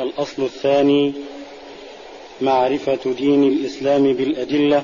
[0.00, 1.12] الأصل الثاني
[2.40, 4.82] معرفة دين الإسلام بالأدلة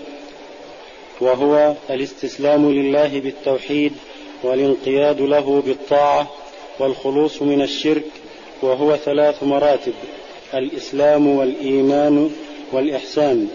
[1.20, 3.92] وهو الاستسلام لله بالتوحيد
[4.42, 6.30] والانقياد له بالطاعة
[6.78, 8.04] والخلوص من الشرك
[8.62, 9.92] وهو ثلاث مراتب
[10.54, 12.30] الإسلام والإيمان
[12.72, 13.48] والإحسان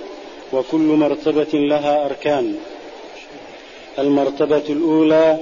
[0.54, 2.56] وكل مرتبة لها أركان.
[4.00, 5.40] المرتبة الأولى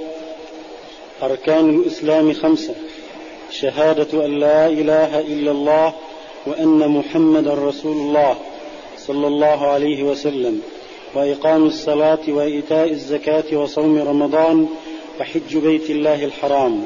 [1.23, 2.75] أركان الإسلام خمسة.
[3.59, 5.93] شهادة أن لا إله إلا الله
[6.47, 8.35] وأن محمدا رسول الله
[8.97, 10.61] صلى الله عليه وسلم
[11.15, 14.67] وإقام الصلاة وإيتاء الزكاة وصوم رمضان
[15.19, 16.85] وحج بيت الله الحرام.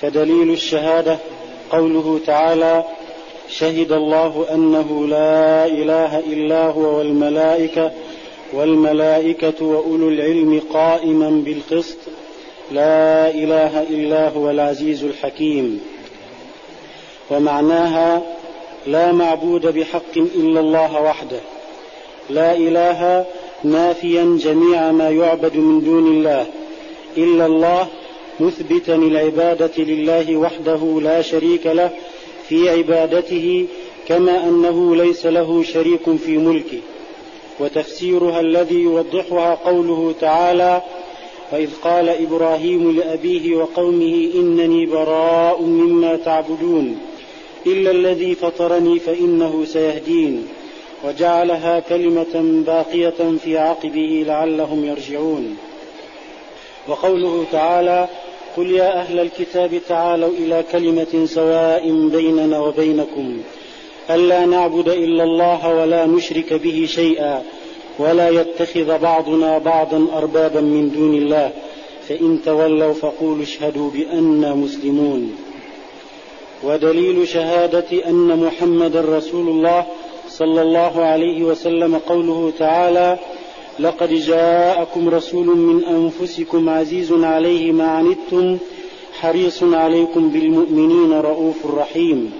[0.00, 1.18] فدليل الشهادة
[1.70, 2.84] قوله تعالى
[3.48, 7.92] شهد الله أنه لا إله إلا هو والملائكة
[8.52, 11.98] والملائكة وأولو العلم قائما بالقسط
[12.74, 15.80] لا إله إلا هو العزيز الحكيم.
[17.30, 18.22] ومعناها
[18.86, 21.40] لا معبود بحق إلا الله وحده.
[22.30, 23.24] لا إله
[23.64, 26.46] نافيا جميع ما يعبد من دون الله.
[27.16, 27.86] إلا الله
[28.40, 31.90] مثبتا العبادة لله وحده لا شريك له
[32.48, 33.66] في عبادته
[34.08, 36.80] كما أنه ليس له شريك في ملكه.
[37.60, 40.82] وتفسيرها الذي يوضحها قوله تعالى
[41.54, 46.98] وإذ قال إبراهيم لأبيه وقومه إنني براء مما تعبدون
[47.66, 50.46] إلا الذي فطرني فإنه سيهدين
[51.04, 55.56] وجعلها كلمة باقية في عقبه لعلهم يرجعون.
[56.88, 58.08] وقوله تعالى
[58.56, 63.40] قل يا أهل الكتاب تعالوا إلى كلمة سواء بيننا وبينكم
[64.10, 67.42] ألا نعبد إلا الله ولا نشرك به شيئا
[67.98, 71.50] ولا يتخذ بعضنا بعضا أربابا من دون الله
[72.08, 75.36] فإن تولوا فقولوا اشهدوا بأننا مسلمون.
[76.64, 79.86] ودليل شهادة أن محمد رسول الله
[80.28, 83.18] صلى الله عليه وسلم قوله تعالى
[83.78, 88.58] لقد جاءكم رسول من أنفسكم عزيز عليه ما عنتم
[89.20, 92.32] حريص عليكم بالمؤمنين رؤوف رحيم.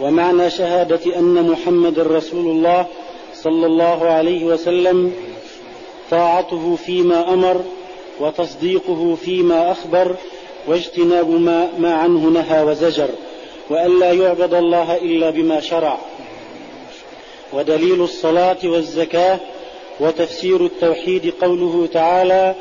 [0.00, 2.86] ومعنى شهادة أن محمد رسول الله
[3.46, 5.12] صلى الله عليه وسلم
[6.10, 7.60] طاعته فيما أمر
[8.20, 10.14] وتصديقه فيما أخبر
[10.66, 13.08] واجتناب ما, ما عنه نهى وزجر
[13.70, 15.98] وألا يعبد الله إلا بما شرع.
[17.52, 19.40] ودليل الصلاة والزكاة
[20.00, 22.54] وتفسير التوحيد قوله تعالى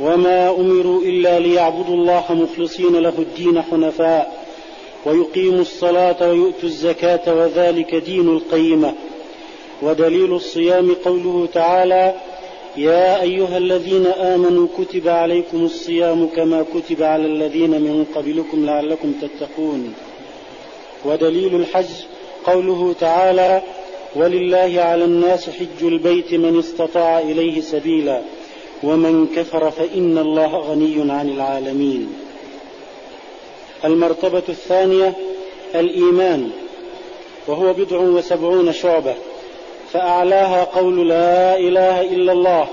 [0.00, 4.44] وما أمروا إلا ليعبدوا الله مخلصين له الدين حنفاء
[5.06, 8.94] ويقيموا الصلاة ويؤتوا الزكاة وذلك دين القيمة.
[9.82, 12.14] ودليل الصيام قوله تعالى
[12.76, 19.94] يا أيها الذين آمنوا كتب عليكم الصيام كما كتب على الذين من قبلكم لعلكم تتقون.
[21.04, 21.90] ودليل الحج
[22.44, 23.62] قوله تعالى
[24.16, 28.22] ولله على الناس حج البيت من استطاع إليه سبيلا
[28.82, 32.12] ومن كفر فإن الله غني عن العالمين.
[33.84, 35.14] المرتبة الثانية
[35.74, 36.50] الإيمان
[37.46, 39.14] وهو بضع وسبعون شعبة.
[39.92, 42.68] فأعلاها قول لا إله إلا الله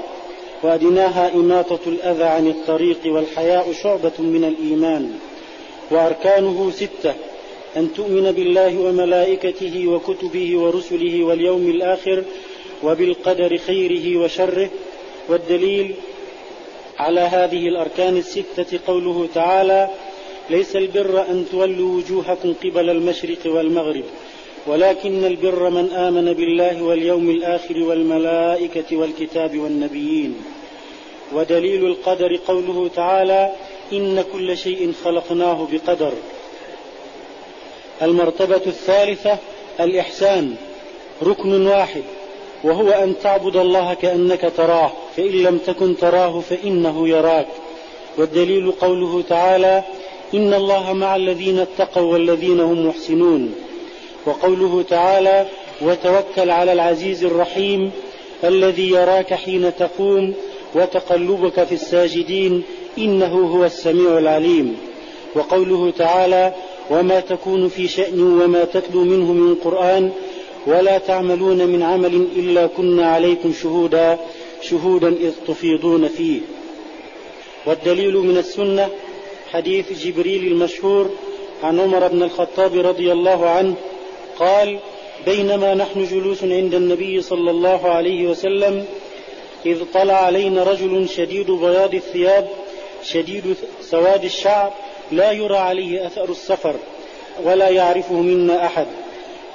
[0.64, 5.12] وأدناها إماطة الأذى عن الطريق والحياء شعبة من الإيمان
[5.92, 7.14] وأركانه ستة
[7.78, 12.24] أن تؤمن بالله وملائكته وكتبه ورسله واليوم الآخر
[12.84, 14.70] وبالقدر خيره وشره
[15.30, 15.96] والدليل
[17.00, 19.90] على هذه الأركان الستة قوله تعالى
[20.50, 24.04] ليس البر أن تولوا وجوهكم قبل المشرق والمغرب.
[24.68, 30.36] ولكن البر من آمن بالله واليوم الآخر والملائكة والكتاب والنبيين.
[31.34, 33.52] ودليل القدر قوله تعالى
[33.94, 36.14] إن كل شيء خلقناه بقدر.
[38.02, 39.38] المرتبة الثالثة
[39.80, 40.56] الإحسان
[41.24, 42.04] ركن واحد
[42.64, 47.48] وهو أن تعبد الله كأنك تراه فإن لم تكن تراه فإنه يراك.
[48.18, 49.84] والدليل قوله تعالى
[50.34, 53.65] إن الله مع الذين اتقوا والذين هم محسنون.
[54.26, 55.46] وقوله تعالى
[55.82, 57.92] وتوكل على العزيز الرحيم
[58.44, 60.34] الذي يراك حين تقوم
[60.76, 62.64] وتقلبك في الساجدين
[62.98, 64.78] إنه هو السميع العليم
[65.36, 66.54] وقوله تعالى
[66.90, 70.12] وما تكون في شأن وما تتلو منه من قرآن
[70.68, 74.18] ولا تعملون من عمل إلا كنا عليكم شهودا
[74.62, 76.40] شهودا إذ تفيضون فيه
[77.66, 78.90] والدليل من السنة
[79.52, 81.10] حديث جبريل المشهور
[81.64, 83.76] عن عمر بن الخطاب رضي الله عنه
[84.40, 84.80] قال
[85.26, 88.86] بينما نحن جلوس عند النبي صلى الله عليه وسلم
[89.66, 92.50] إذ طلع علينا رجل شديد بياض الثياب
[93.04, 94.74] شديد سواد الشعر
[95.12, 96.76] لا يرى عليه أثر السفر
[97.44, 98.88] ولا يعرفه منا أحد.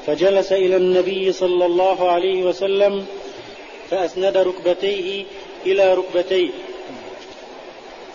[0.07, 3.07] فجلس إلى النبي صلى الله عليه وسلم
[3.91, 5.25] فأسند ركبتيه
[5.67, 6.51] إلى ركبتيه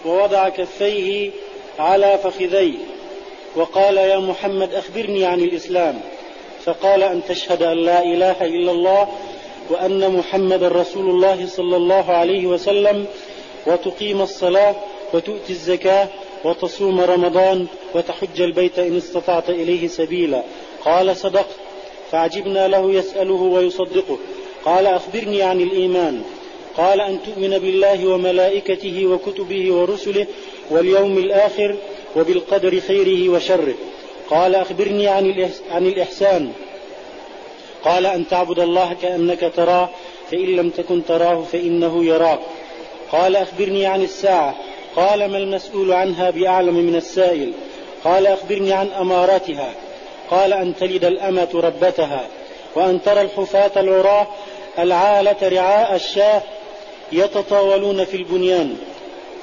[0.06, 1.32] ووضع كفيه
[1.80, 2.78] على فخذيه
[3.56, 6.02] وقال يا محمد أخبرني عن الإسلام.
[6.66, 9.08] فقال أن تشهد أن لا إله إلا الله
[9.70, 13.06] وأن محمد رسول الله صلى الله عليه وسلم
[13.68, 14.76] وتقيم الصلاة
[15.14, 16.08] وتؤتي الزكاة
[16.44, 20.44] وتصوم رمضان وتحج البيت إن استطعت إليه سبيلا.
[20.86, 21.56] قال صدقت.
[22.12, 24.18] فعجبنا له يسأله ويصدقه.
[24.66, 26.24] قال أخبرني عن الإيمان.
[26.78, 30.26] قال أن تؤمن بالله وملائكته وكتبه ورسله
[30.70, 31.76] واليوم الآخر
[32.16, 33.74] وبالقدر خيره وشره.
[34.30, 35.08] قال أخبرني
[35.72, 36.52] عن الإحسان.
[37.84, 39.90] قال أن تعبد الله كأنك تراه
[40.32, 42.40] فإن لم تكن تراه فإنه يراك.
[43.12, 44.56] قال أخبرني عن الساعة.
[44.96, 47.52] قال ما المسؤول عنها بأعلم من السائل.
[48.04, 49.70] قال أخبرني عن أماراتها.
[50.32, 52.28] قال أن تلد الأمة ربتها.
[52.76, 54.28] وأن ترى الحفاة العراة
[54.80, 56.42] العالة رعاء الشاه
[57.12, 58.78] يتطاولون في البنيان.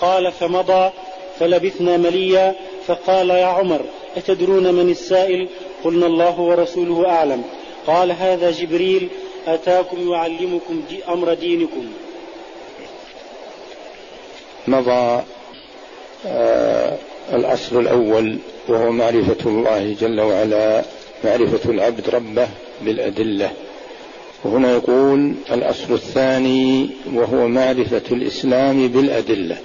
[0.00, 0.90] قال فمضى
[1.38, 2.54] فلبثنا مليا
[2.86, 3.80] فقال يا عمر
[4.16, 5.48] أتدرون من السائل؟
[5.84, 7.42] قلنا الله ورسوله أعلم.
[7.86, 9.08] قال هذا جبريل
[9.46, 11.86] أتاكم يعلمكم دي أمر دينكم.
[14.68, 15.22] مضى
[16.26, 16.98] آه
[17.32, 18.38] الأصل الأول
[18.68, 20.82] وهو معرفة الله جل وعلا
[21.24, 22.48] معرفة العبد ربه
[22.82, 23.50] بالأدلة.
[24.44, 29.58] وهنا يقول الأصل الثاني وهو معرفة الإسلام بالأدلة.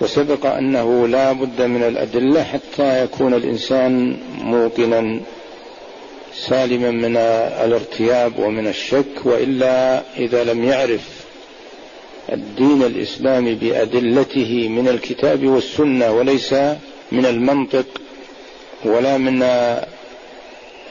[0.00, 5.20] وسبق أنه لا بد من الأدلة حتى يكون الإنسان موقنا
[6.34, 7.16] سالما من
[7.64, 11.24] الارتياب ومن الشك وإلا إذا لم يعرف
[12.32, 16.52] الدين الإسلامي بأدلته من الكتاب والسنة وليس
[17.12, 17.86] من المنطق
[18.84, 19.42] ولا من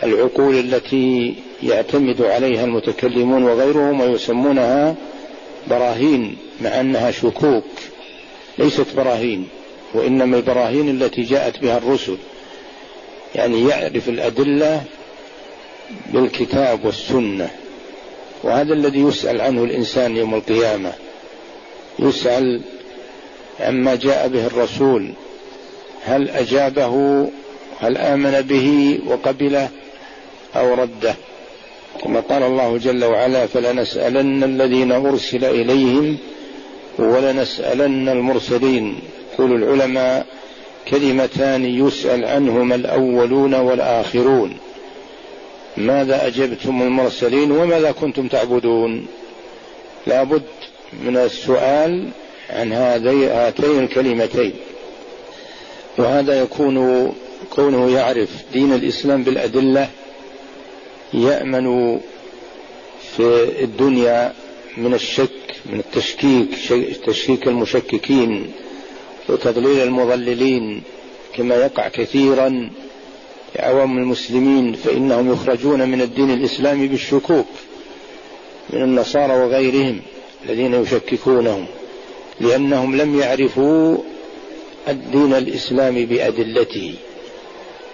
[0.04, 4.96] العقول التي يعتمد عليها المتكلمون وغيرهم ويسمونها
[5.68, 7.64] براهين مع أنها شكوك.
[8.58, 9.48] ليست براهين
[9.94, 12.18] وإنما البراهين التي جاءت بها الرسل.
[13.36, 14.84] يعني يعرف الأدلة
[16.14, 17.50] بالكتاب والسنة
[18.44, 20.94] وهذا الذي يسأل عنه الإنسان يوم القيامة.
[22.00, 22.62] يسأل
[23.60, 25.14] عما جاء به الرسول
[26.06, 27.28] هل أجابه؟
[27.80, 29.70] هل آمن به وقبله
[30.56, 31.16] أو رده؟
[32.04, 36.18] كما قال الله جل وعلا فلنسألن الذين أرسل إليهم
[37.00, 39.00] ولنسألن المرسلين.
[39.34, 40.26] يقول العلماء
[40.88, 44.58] كلمتان يسأل عنهما الأولون والآخرون.
[45.78, 49.08] ماذا أجبتم المرسلين وماذا كنتم تعبدون؟
[50.08, 50.44] لابد
[51.04, 52.10] من السؤال
[52.50, 54.54] عن هاتين الكلمتين.
[55.98, 57.14] وهذا يكون
[57.50, 59.90] كونه يعرف دين الإسلام بالأدلة
[61.14, 62.00] يأمن
[63.18, 64.34] في الدنيا
[64.78, 65.30] من الشك
[65.66, 66.50] من التشكيك
[67.06, 68.52] تشكيك المشككين
[69.30, 70.82] وتضليل المضللين
[71.36, 72.70] كما يقع كثيرا
[73.60, 77.46] عوام المسلمين فإنهم يخرجون من الدين الإسلامي بالشكوك
[78.70, 80.00] من النصارى وغيرهم
[80.46, 81.66] الذين يشككونهم
[82.42, 83.98] لأنهم لم يعرفوا
[84.88, 86.94] الدين الإسلامي بأدلته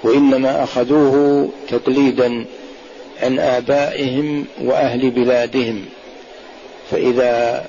[0.04, 2.46] وإنما أخذوه تقليدا
[3.22, 5.86] عن آبائهم وأهل بلادهم.
[6.92, 7.66] فإذا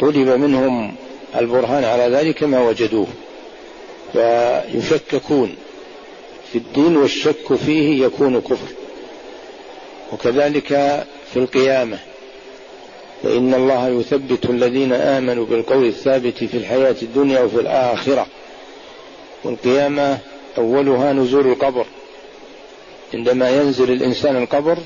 [0.00, 0.94] طلب منهم
[1.36, 3.06] البرهان على ذلك ما وجدوه
[4.12, 5.54] فيشككون
[6.52, 8.68] في الدين والشك فيه يكون كفر.
[10.12, 10.68] وكذلك
[11.32, 11.98] في القيامة
[13.22, 18.26] فإن الله يثبت الذين آمنوا بالقول الثابت في الحياة الدنيا وفي الآخرة.
[19.44, 20.18] والقيامة
[20.58, 21.86] أولها نزول القبر.
[23.14, 24.78] عندما ينزل الإنسان القبر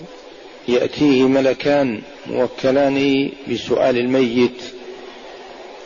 [0.68, 4.62] يأتيه ملكان موكلان بسؤال الميت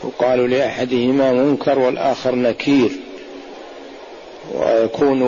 [0.05, 2.91] يقال لأحدهما منكر والآخر نكير
[4.55, 5.23] ويكون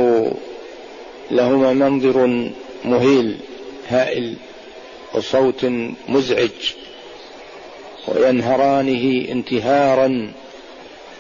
[1.31, 2.51] لهما منظر
[2.85, 3.37] مهيل
[3.89, 4.35] هائل
[5.15, 5.67] وصوت
[6.09, 6.51] مزعج
[8.09, 10.33] وينهرانه انتهارا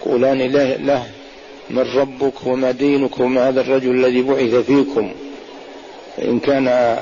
[0.00, 1.06] يقولان له, له
[1.70, 5.12] من ربك وما دينك وما هذا الرجل الذي بعث فيكم
[6.22, 6.98] إن كان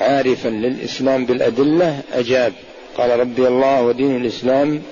[0.00, 2.52] عارفا للإسلام بالأدلة أجاب
[2.96, 4.82] قال ربي الله ودين الإسلام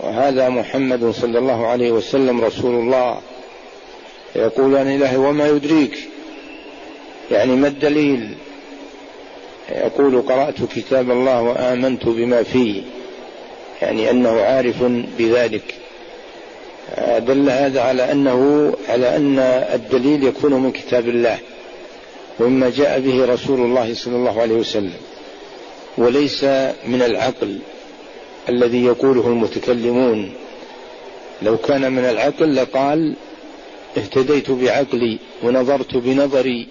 [0.00, 3.20] وهذا محمد صلى الله عليه وسلم رسول الله.
[4.36, 5.98] يقولان له وما يدريك
[7.30, 8.34] يعني ما الدليل؟
[9.70, 12.82] يقول قرأت كتاب الله وآمنت بما فيه
[13.82, 14.82] يعني أنه عارف
[15.18, 15.74] بذلك.
[16.96, 19.38] فدل هذا على أنه على أن
[19.74, 21.38] الدليل يكون من كتاب الله.
[22.40, 25.00] ومما جاء به رسول الله صلى الله عليه وسلم.
[25.98, 26.44] وليس
[26.86, 27.58] من العقل
[28.48, 30.32] الذي يقوله المتكلمون
[31.42, 33.14] لو كان من العقل لقال
[33.96, 36.68] اهتديت بعقلي ونظرت بنظري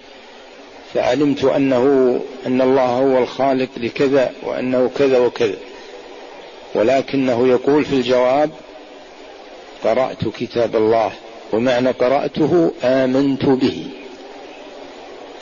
[0.94, 5.58] فعلمت أنه أن الله هو الخالق لكذا وأنه كذا وكذا.
[6.76, 8.50] ولكنه يقول في الجواب
[9.84, 11.12] قرأت كتاب الله
[11.54, 13.88] ومعنى قرأته آمنت به.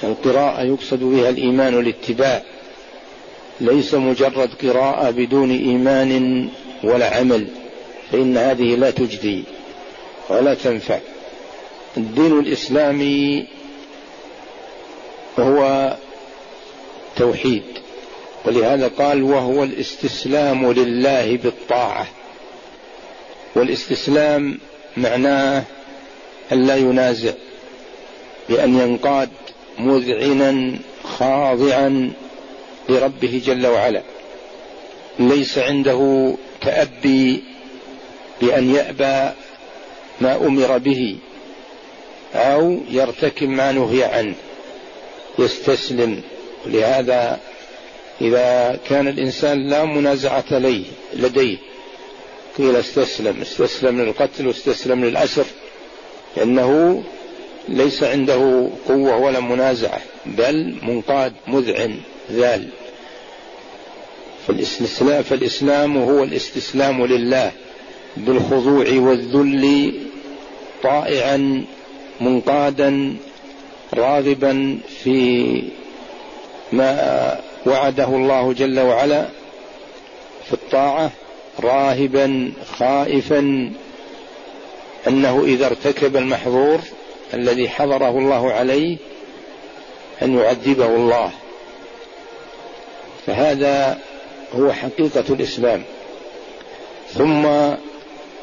[0.04, 2.42] القراءة يقصد بها الإيمان والاتباع
[3.62, 6.50] ليس مجرد قراءة بدون إيمان
[6.84, 7.48] ولا عمل
[8.12, 9.44] فإن هذه لا تجدي
[10.30, 11.00] ولا تنفع.
[11.98, 13.48] الدين الإسلامي
[15.40, 15.94] هو
[17.16, 17.64] توحيد
[18.46, 22.08] ولهذا قال وهو الاستسلام لله بالطاعة
[23.56, 24.60] والاستسلام
[24.98, 25.64] معناه
[26.52, 27.32] أن لا ينازع
[28.50, 29.30] بأن ينقاد
[29.80, 32.12] مذعنا خاضعا
[32.90, 34.02] لربه جل وعلا.
[35.20, 37.44] ليس عنده تأبي
[38.42, 39.36] بأن يأبى
[40.22, 41.18] ما أمر به
[42.36, 44.36] أو يرتكب ما نهي عنه.
[45.40, 46.22] يستسلم.
[46.66, 47.40] لهذا
[48.22, 51.58] إذا كان الإنسان لا منازعة ليه لديه
[52.58, 53.42] قيل استسلم.
[53.42, 55.46] استسلم للقتل واستسلم للأسر.
[56.38, 57.04] لأنه
[57.70, 61.98] ليس عنده قوة ولا منازعة بل منقاد مذعن
[62.32, 62.68] ذال.
[64.48, 67.52] فالاستسلام فالإسلام هو الاستسلام لله
[68.18, 69.94] بالخضوع والذل
[70.84, 71.66] طائعا
[72.22, 73.16] منقادا
[73.94, 75.64] راغبا في
[76.72, 79.30] ما وعده الله جل وعلا.
[80.48, 81.12] في الطاعة
[81.60, 83.72] راهبا خائفا
[85.08, 86.80] أنه إذا ارتكب المحظور
[87.34, 88.98] الذي حضره الله عليه
[90.22, 91.32] أن يعذبه الله.
[93.28, 94.00] فهذا
[94.56, 95.84] هو حقيقة الإسلام.
[97.14, 97.46] ثم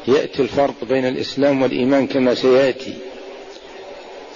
[0.07, 2.93] يأتي الفرق بين الإسلام والإيمان كما سيأتي.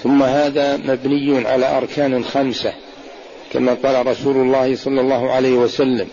[0.04, 2.74] ثم هذا مبني على أركان خمسة
[3.54, 6.08] كما قال رسول الله صلى الله عليه وسلم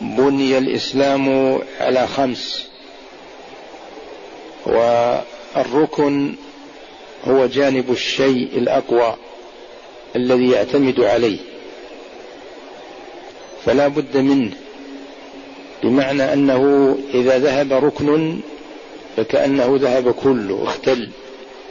[0.00, 2.66] بني الإسلام على خمس
[4.66, 6.34] والركن
[7.24, 9.16] هو جانب الشيء الأقوى
[10.16, 11.38] الذي يعتمد عليه.
[13.64, 14.50] فلا بد منه
[15.82, 18.38] بمعنى أنه إذا ذهب ركن
[19.16, 21.08] فكأنه ذهب كله اختل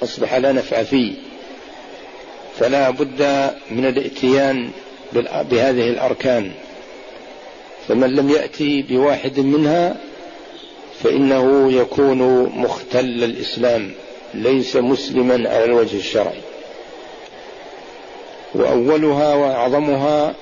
[0.04, 1.14] أصبح لا نفع فيه.
[2.60, 4.70] فلا بد من الاتيان
[5.50, 6.52] بهذه الأركان.
[7.88, 9.98] فمن لم يأتي بواحد منها
[11.04, 13.92] فإنه يكون مختل الإسلام.
[14.36, 16.42] ليس مسلما على الوجه الشرعي.
[18.56, 20.36] وأولها وأعظمها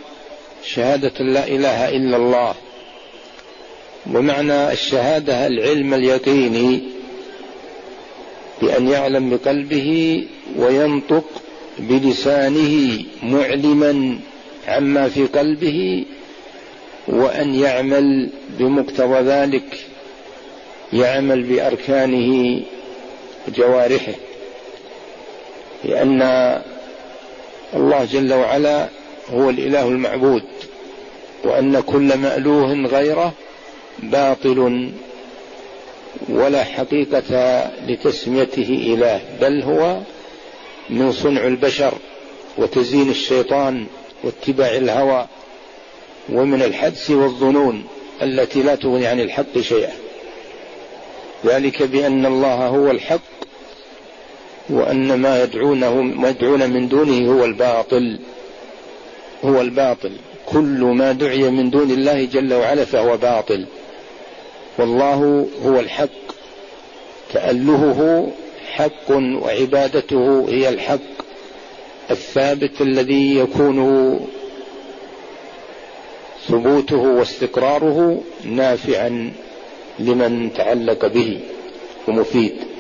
[0.63, 2.53] شهادة لا إله إلا الله.
[4.13, 6.83] ومعنى الشهادة العلم اليقيني
[8.61, 10.23] بأن يعلم بقلبه
[10.57, 11.23] وينطق
[11.79, 14.19] بلسانه معلما
[14.67, 16.05] عما في قلبه
[17.07, 19.79] وأن يعمل بمقتضى ذلك
[20.93, 22.61] يعمل بأركانه
[23.47, 24.13] وجوارحه
[25.83, 26.21] لأن
[27.73, 28.87] الله جل وعلا
[29.29, 30.43] هو الإله المعبود
[31.43, 33.33] وأن كل مألوه غيره
[33.99, 34.91] باطل
[36.29, 39.99] ولا حقيقة لتسميته إله بل هو
[40.89, 41.93] من صنع البشر
[42.57, 43.85] وتزيين الشيطان
[44.23, 45.27] واتباع الهوى
[46.29, 47.83] ومن الحدس والظنون
[48.21, 49.93] التي لا تغني عن الحق شيئا.
[51.45, 53.32] ذلك بأن الله هو الحق
[54.69, 58.19] وأن ما يدعونه ما يدعون من دونه هو الباطل.
[59.45, 60.11] هو الباطل.
[60.45, 63.65] كل ما دعي من دون الله جل وعلا فهو باطل.
[64.77, 66.09] والله هو الحق.
[67.33, 68.31] تألهه
[68.71, 71.23] حق وعبادته هي الحق.
[72.11, 74.19] الثابت الذي يكون
[76.47, 79.31] ثبوته واستقراره نافعا
[79.99, 81.39] لمن تعلق به
[82.07, 82.72] ومفيد.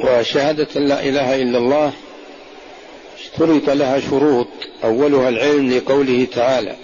[0.00, 1.92] وشهادة لا إله إلا الله
[3.20, 4.48] اشترط لها شروط.
[4.84, 6.76] أولها العلم لقوله تعالى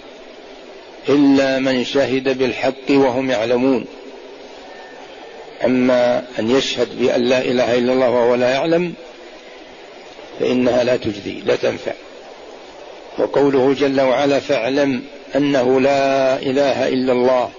[1.09, 3.85] إلا من شهد بالحق وهم يعلمون.
[5.65, 8.93] أما أن يشهد بأن لا إله إلا الله وهو لا يعلم
[10.39, 11.93] فإنها لا تجدي لا تنفع.
[13.17, 15.01] وقوله جل وعلا فاعلم
[15.35, 17.49] أنه لا إله إلا الله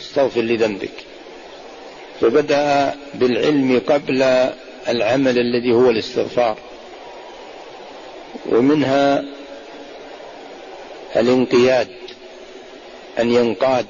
[0.00, 0.90] استغفر لذنبك.
[2.20, 4.50] فبدأ بالعلم قبل
[4.88, 6.58] العمل الذي هو الاستغفار.
[8.46, 9.24] ومنها
[11.16, 11.88] الانقياد
[13.18, 13.86] أن ينقاد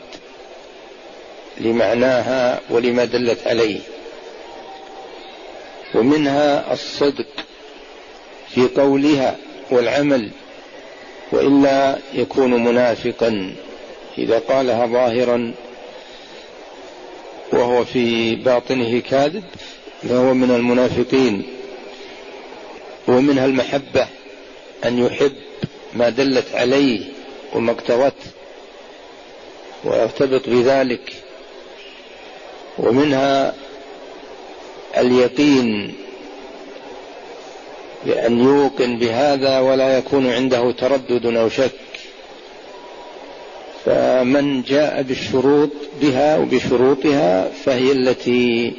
[1.61, 3.81] لمعناها ولما دلت عليه.
[5.95, 7.27] ومنها الصدق
[8.49, 9.37] في قولها
[9.71, 10.29] والعمل
[11.33, 13.55] وإلا يكون منافقا.
[14.19, 15.53] إذا قالها ظاهرا
[17.53, 19.45] وهو في باطنه كاذب
[20.09, 21.43] فهو من المنافقين
[23.09, 24.07] ومنها المحبة
[24.85, 25.33] أن يحب
[25.95, 27.05] ما دلت عليه
[27.55, 28.31] وما اقتضته
[29.85, 31.13] ويرتبط بذلك
[32.79, 33.55] ومنها
[34.97, 35.95] اليقين
[38.07, 41.71] بأن يوقن بهذا ولا يكون عنده تردد أو شك.
[43.85, 48.73] فمن جاء بالشروط بها وبشروطها فهي التي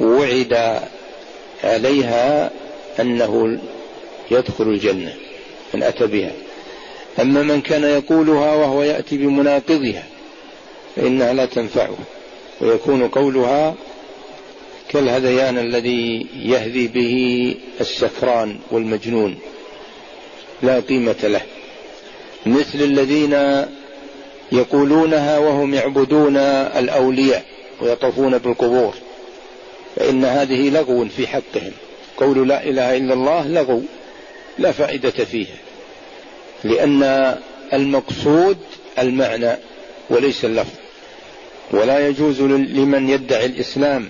[0.00, 0.80] وعد
[1.64, 2.50] عليها
[3.00, 3.60] أنه
[4.30, 5.14] يدخل الجنة
[5.74, 6.32] من أتى بها.
[7.20, 10.06] أما من كان يقولها وهو يأتي بمناقضها
[10.96, 11.96] فإنها لا تنفعه
[12.60, 13.74] ويكون قولها
[14.88, 19.38] كالهذيان الذي يهذي به السكران والمجنون
[20.62, 21.40] لا قيمة له.
[22.46, 23.64] مثل الذين
[24.52, 27.44] يقولونها وهم يعبدون الأولياء
[27.80, 28.94] ويطوفون بالقبور.
[29.98, 31.72] فإن هذه لغو في حقهم.
[32.16, 33.82] قول لا إله إلا الله لغو
[34.58, 35.56] لا فائدة فيها.
[36.64, 37.34] لأن
[37.72, 38.58] المقصود
[38.98, 39.56] المعنى
[40.10, 40.74] وليس اللفظ.
[41.70, 44.08] ولا يجوز لمن يدعي الإسلام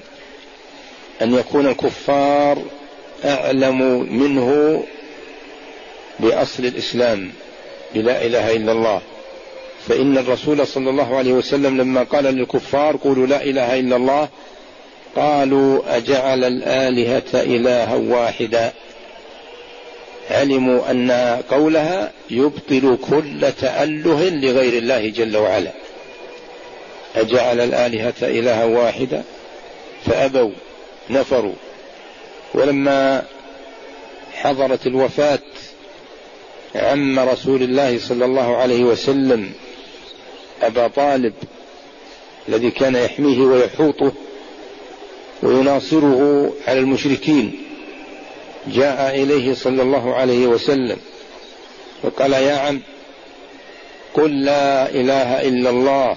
[1.23, 2.63] أن يكون الكفار
[3.25, 4.83] أعلم منه
[6.21, 7.33] بأصل الإسلام
[7.95, 9.01] بلا إله إلا الله.
[9.89, 14.29] فإن الرسول صلى الله عليه وسلم لما قال للكفار قولوا لا إله إلا الله
[15.17, 18.73] قالوا أجعل الآلهة إلها واحدا.
[20.31, 21.11] علموا أن
[21.51, 25.73] قولها يبطل كل تأله لغير الله جل وعلا.
[27.17, 29.23] أجعل الآلهة إلها واحدا؟
[30.07, 30.51] فأبوا
[31.11, 31.55] نفروا.
[32.55, 33.23] ولما
[34.35, 35.39] حضرت الوفاة
[36.75, 39.53] عم رسول الله صلى الله عليه وسلم
[40.63, 41.33] أبا طالب
[42.49, 44.13] الذي كان يحميه ويحوطه
[45.43, 47.65] ويناصره على المشركين.
[48.67, 50.97] جاء إليه صلى الله عليه وسلم
[52.03, 52.81] وقال يا عم
[54.15, 56.17] قل لا إله إلا الله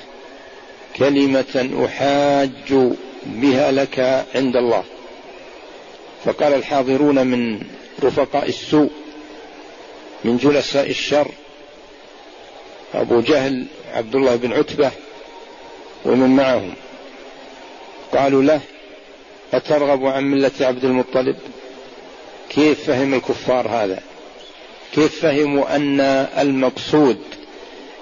[0.96, 2.94] كلمة أحاج
[3.26, 4.84] بها لك عند الله.
[6.26, 7.62] فقال الحاضرون من
[8.04, 8.92] رفقاء السوء
[10.24, 11.32] من جلساء الشر
[12.94, 14.92] أبو جهل عبد الله بن عتبة
[16.06, 16.74] ومن معهم.
[18.14, 18.62] قالوا له
[19.54, 21.36] أترغب عن ملة عبد المطلب؟
[22.50, 24.00] كيف فهم الكفار هذا؟
[24.94, 26.00] كيف فهموا أن
[26.40, 27.18] المقصود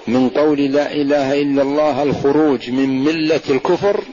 [0.08, 4.04] من قول لا إله إلا الله الخروج من ملة الكفر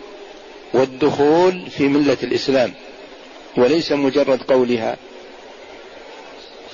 [0.74, 2.72] والدخول في ملة الإسلام
[3.56, 4.96] وليس مجرد قولها؟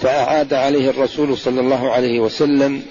[0.01, 2.83] فأعاد عليه الرسول صلى الله عليه وسلم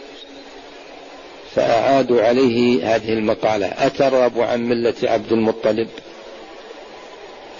[1.55, 3.67] فأعادوا عليه هذه المقالة.
[3.67, 5.87] أترغب عن ملة عبد المطلب؟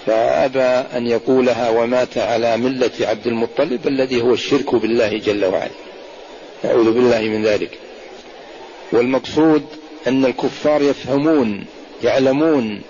[0.06, 5.70] فأبى أن يقولها ومات على ملة عبد المطلب الذي هو الشرك بالله جل وعلا.
[6.64, 7.78] أعوذ بالله من ذلك.
[8.92, 9.62] والمقصود
[10.06, 11.64] أن الكفار يفهمون
[12.04, 12.82] يعلمون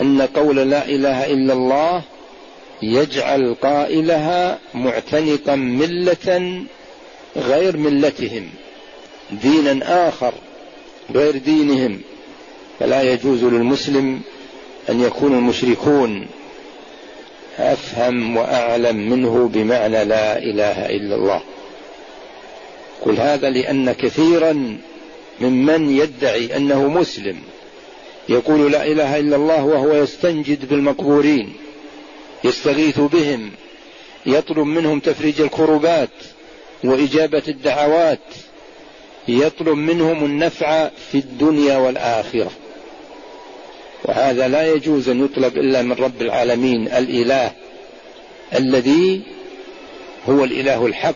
[0.00, 2.02] أن قول لا إله إلا الله
[2.82, 6.62] يجعل قائلها معتنقا ملة
[7.36, 8.50] غير ملتهم
[9.30, 10.32] دينا آخر
[11.14, 12.00] غير دينهم.
[12.80, 14.20] فلا يجوز للمسلم
[14.90, 16.26] أن يكون المشركون
[17.58, 21.42] أفهم وأعلم منه بمعنى لا إله إلا الله.
[23.02, 24.78] قل هذا لأن كثيرا
[25.40, 27.36] ممن يدعي أنه مسلم
[28.28, 31.52] يقول لا إله إلا الله وهو يستنجد بالمقبورين
[32.44, 33.50] يستغيث بهم
[34.26, 36.10] يطلب منهم تفريج الكربات
[36.84, 38.18] وإجابة الدعوات
[39.28, 42.50] يطلب منهم النفع في الدنيا والآخرة.
[44.04, 47.52] وهذا لا يجوز أن يطلب إلا من رب العالمين الإله
[48.54, 49.22] الذي
[50.28, 51.14] هو الإله الحق.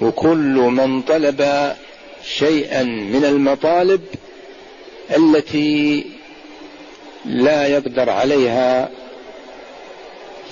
[0.00, 1.72] وكل من طلب
[2.24, 4.00] شيئا من المطالب
[5.16, 6.06] التي
[7.24, 8.88] لا يقدر عليها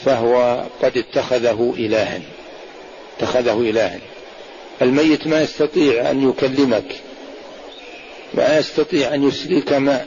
[0.04, 2.20] فهو قد اتخذه إلها.
[3.18, 3.98] اتخذه إلها.
[4.82, 6.84] الميت ما يستطيع أن يكلمك
[8.34, 10.06] ما يستطيع أن يسليك ماء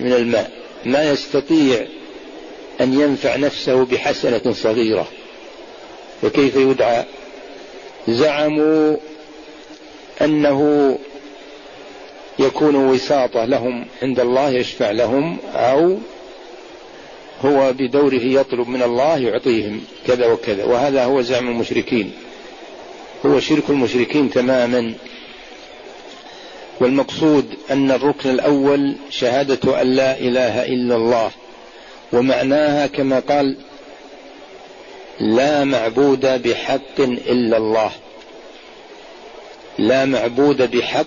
[0.00, 0.50] من الماء.
[0.84, 1.86] ما يستطيع
[2.80, 5.08] أن ينفع نفسه بحسنة صغيرة.
[6.22, 7.04] فكيف يدعى؟
[8.08, 8.96] زعموا
[10.22, 10.98] أنه
[12.38, 15.98] يكون وساطة لهم عند الله يشفع لهم أو
[17.44, 20.64] هو بدوره يطلب من الله يعطيهم كذا وكذا.
[20.64, 22.12] وهذا هو زعم المشركين.
[23.26, 24.94] هو شرك المشركين تماما.
[26.80, 31.30] والمقصود أن الركن الأول شهادة أن لا إله إلا الله
[32.12, 33.56] ومعناها كما قال
[35.20, 37.90] لا معبود بحق إلا الله.
[39.78, 41.06] لا معبود بحق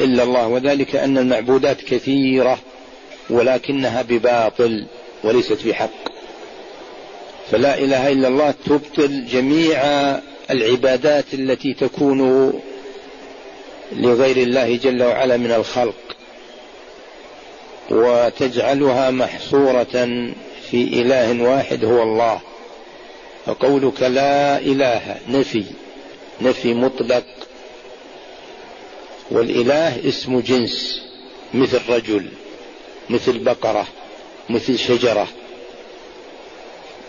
[0.00, 2.58] إلا الله وذلك أن المعبودات كثيرة
[3.30, 4.86] ولكنها بباطل
[5.24, 5.90] وليست بحق.
[7.50, 9.80] فلا إله إلا الله تبطل جميع
[10.50, 12.52] العبادات التي تكون
[13.92, 15.94] لغير الله جل وعلا من الخلق
[17.90, 20.06] وتجعلها محصورة
[20.70, 22.40] في إله واحد هو الله.
[23.46, 25.64] فقولك لا إله نفي
[26.40, 27.24] نفي مطلق.
[29.30, 31.02] والإله اسم جنس
[31.54, 32.26] مثل رجل
[33.10, 33.86] مثل بقرة
[34.50, 35.28] مثل شجرة.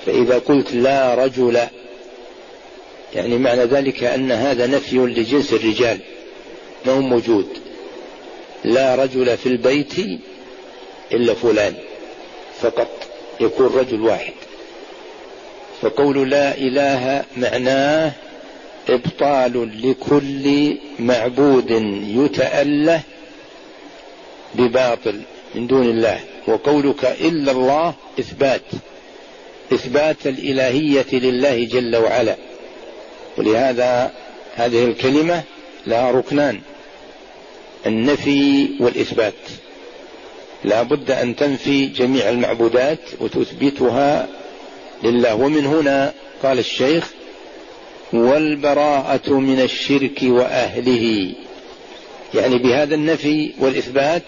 [0.06, 1.60] فإذا قلت لا رجل
[3.16, 6.00] يعني معنى ذلك أن هذا نفي لجنس الرجال.
[6.86, 7.48] ما هو موجود.
[8.64, 9.94] لا رجل في البيت
[11.12, 11.74] إلا فلان.
[12.62, 12.88] فقط
[13.40, 14.34] يكون رجل واحد.
[15.82, 18.12] فقول لا إله معناه
[18.90, 21.72] إبطال لكل معبود
[22.08, 23.02] يتأله
[24.56, 25.22] بباطل
[25.56, 26.20] من دون الله.
[26.48, 28.62] وقولك إلا الله إثبات.
[29.74, 32.36] إثبات الإلهية لله جل وعلا.
[33.38, 34.12] ولهذا
[34.56, 35.44] هذه الكلمة
[35.88, 36.60] لها ركنان
[37.86, 39.34] النفي والإثبات.
[40.64, 44.28] لا بد أن تنفي جميع المعبودات وتثبتها
[45.04, 45.36] لله.
[45.36, 47.12] ومن هنا قال الشيخ
[48.14, 51.32] والبراءة من الشرك وأهله.
[52.34, 54.24] يعني بهذا النفي والإثبات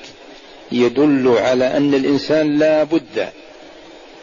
[0.71, 3.29] يدل على أن الإنسان لا بد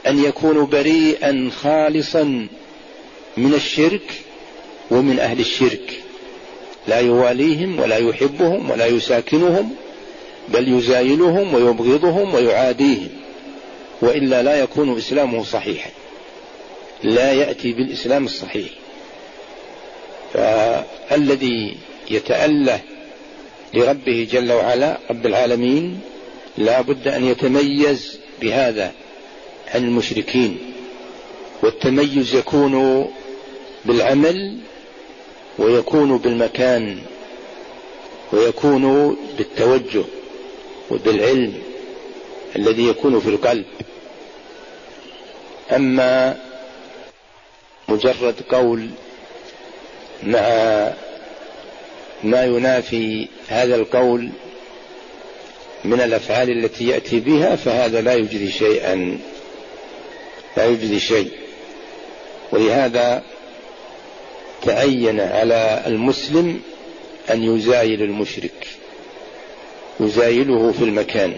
[0.06, 2.48] أن يكون بريئا خالصا
[3.36, 4.12] من الشرك
[4.90, 6.05] ومن أهل الشرك.
[6.88, 9.74] لا يواليهم ولا يحبهم ولا يساكنهم
[10.48, 13.08] بل يزايلهم ويبغضهم ويعاديهم
[14.02, 15.90] وإلا لا يكون إسلامه صحيحا.
[17.02, 18.68] لا يأتي بالإسلام الصحيح.
[20.32, 21.76] فالذي
[22.10, 22.80] يتاله
[23.74, 26.00] لربه جل وعلا رب العالمين
[26.58, 28.92] لا بد أن يتميز بهذا
[29.74, 30.58] عن المشركين
[31.62, 33.06] والتميز يكون
[33.84, 34.58] بالعمل
[35.58, 36.98] ويكون بالمكان
[38.32, 40.04] ويكون بالتوجه
[40.90, 41.54] وبالعلم
[42.56, 43.64] الذي يكون في القلب.
[45.72, 46.36] أما
[47.88, 48.88] مجرد قول
[50.22, 50.40] مع
[52.24, 54.30] ما ينافي هذا القول
[55.84, 59.18] من الأفعال التي يأتي بها فهذا لا يجري شيئا
[60.56, 61.30] لا يجري شيء.
[62.52, 63.22] ولهذا
[64.62, 66.60] تعين على المسلم
[67.30, 68.66] أن يزايل المشرك
[70.00, 71.34] يزايله في المكان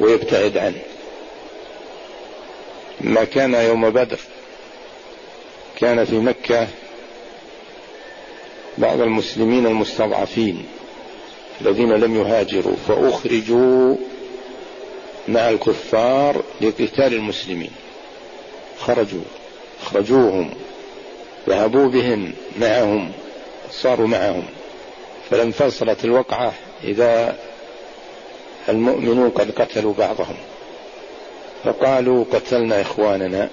[0.00, 0.82] ويبتعد عنه.
[3.00, 4.18] ما كان يوم بدر
[5.76, 6.68] كان في مكة
[8.78, 10.66] بعض المسلمين المستضعفين
[11.60, 13.96] الذين لم يهاجروا فأخرجوا
[15.28, 17.70] مع الكفار لقتال المسلمين.
[18.80, 19.22] خرجوا
[19.82, 20.50] أخرجوهم.
[21.48, 23.12] ذهبوا بهم معهم
[23.70, 24.42] صاروا معهم.
[25.30, 26.52] فلما فصلت الوقعة
[26.84, 27.36] إذا
[28.68, 30.36] المؤمنون قد قتلوا بعضهم.
[31.64, 33.48] فقالوا قتلنا إخواننا.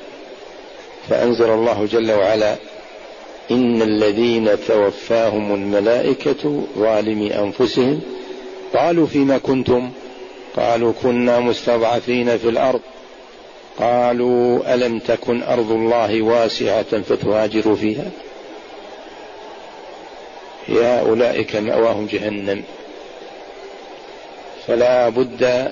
[1.10, 2.55] فأنزل الله جل وعلا
[3.51, 8.01] إن الذين توفاهم الملائكة ظالمي أنفسهم.
[8.75, 9.91] قالوا فيما كنتم؟
[10.58, 12.81] قالوا كنا مستضعفين في الأرض.
[13.79, 18.11] قالوا ألم تكن أرض الله واسعة فتهاجروا فيها؟
[20.69, 22.63] يا أولئك مأواهم جهنم.
[24.67, 25.71] فلا بد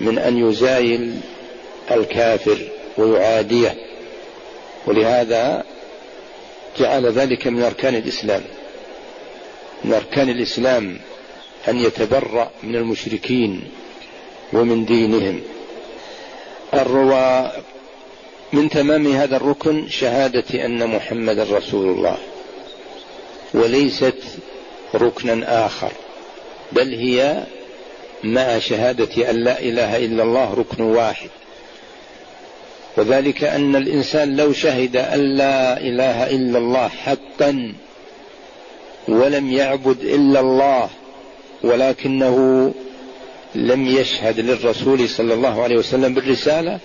[0.00, 1.20] من أن يزايل
[1.90, 2.58] الكافر
[2.98, 3.74] ويعاديه.
[4.86, 5.64] ولهذا
[6.78, 8.42] جعل ذلك من أركان الإسلام.
[9.84, 10.98] من أركان الإسلام
[11.68, 13.64] أن يتبرأ من المشركين
[14.52, 15.40] ومن دينهم.
[16.82, 17.48] الروا
[18.52, 22.16] من تمام هذا الركن شهادة أن محمد رسول الله
[23.54, 24.18] وليست
[24.94, 25.92] ركنا آخر
[26.72, 27.44] بل هي
[28.24, 31.30] مع شهادة أن لا إله إلا الله ركن واحد.
[32.96, 37.74] وذلك أن الإنسان لو شهد أن لا إله إلا الله حقا
[39.08, 40.88] ولم يعبد إلا الله
[41.62, 42.74] ولكنه
[43.54, 46.78] لم يشهد للرسول صلى الله عليه وسلم بالرسالة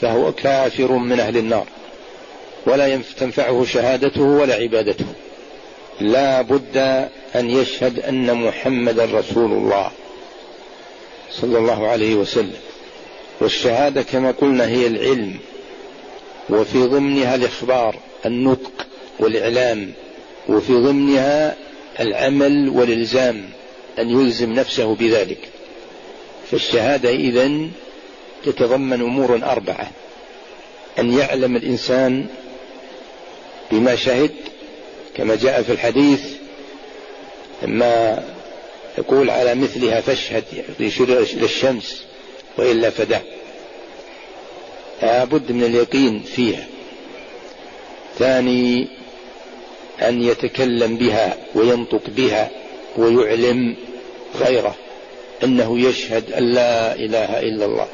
[0.00, 1.66] فهو كافر من أهل النار.
[2.66, 5.04] ولا تنفعه شهادته ولا عبادته.
[6.00, 6.76] لا بد
[7.34, 9.90] أن يشهد أن محمدا رسول الله
[11.30, 12.56] صلى الله عليه وسلم.
[13.40, 15.38] والشهادة كما قلنا هي العلم.
[16.50, 18.86] وفي ضمنها الإخبار النطق
[19.18, 19.92] والإعلام.
[20.48, 21.56] وفي ضمنها
[22.00, 23.44] العمل والإلزام
[23.98, 25.48] أن يلزم نفسه بذلك.
[26.52, 27.70] فالشهادة إذن
[28.44, 29.90] تتضمن أمور أربعة.
[30.98, 32.26] أن يعلم الإنسان
[33.70, 34.30] بما شهد
[35.16, 36.20] كما جاء في الحديث
[37.62, 38.22] لما
[38.98, 40.44] يقول على مثلها فاشهد
[40.80, 42.04] يشير إلى الشمس
[42.58, 43.20] وإلا فدع.
[45.02, 46.66] لابد من اليقين فيها.
[48.18, 48.88] ثاني
[50.02, 52.50] أن يتكلم بها وينطق بها
[52.96, 53.76] ويعلم
[54.40, 54.76] غيره.
[55.44, 57.88] أنه يشهد أن لا إله إلا الله.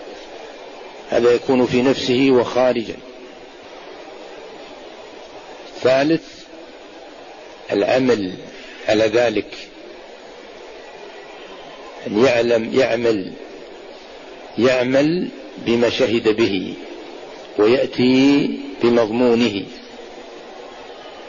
[1.10, 2.94] هذا يكون في نفسه وخارجا
[5.80, 6.22] ثالث
[7.72, 8.32] العمل
[8.88, 9.46] على ذلك.
[12.06, 13.32] أن يعلم يعمل
[14.58, 15.28] يعمل
[15.66, 16.74] بما شهد به
[17.58, 18.50] ويأتي
[18.82, 19.64] بمضمونه.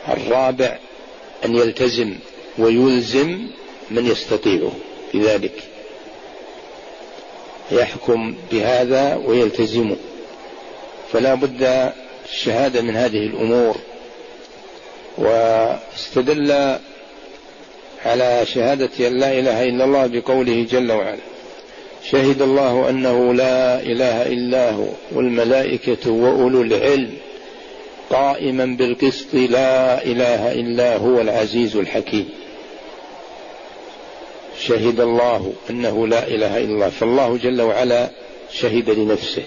[0.08, 0.80] الرابع
[1.46, 2.16] أن يلتزم
[2.58, 3.48] ويلزم
[3.92, 4.72] من يستطيعه
[5.14, 5.69] بذلك
[7.72, 9.96] يحكم بهذا ويلتزمه
[11.14, 11.92] فلا بد
[12.30, 13.78] الشهادة من هذه الأمور.
[15.18, 16.78] واستدل
[18.06, 21.20] على شهادة أن لا إله إلا الله بقوله جل وعلا
[22.12, 27.14] شهد الله أنه لا إله إلا هو والملائكة وأولو العلم
[28.10, 32.30] قائما بالقسط لا إله إلا هو العزيز الحكيم
[34.70, 38.10] شهد الله أنه لا إله إلا الله فالله جل وعلا
[38.54, 39.44] شهد لنفسه.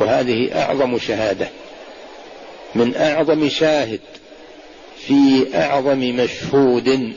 [0.00, 1.48] وهذه أعظم شهادة
[2.74, 4.00] من أعظم شاهد
[5.06, 7.12] في أعظم مشهود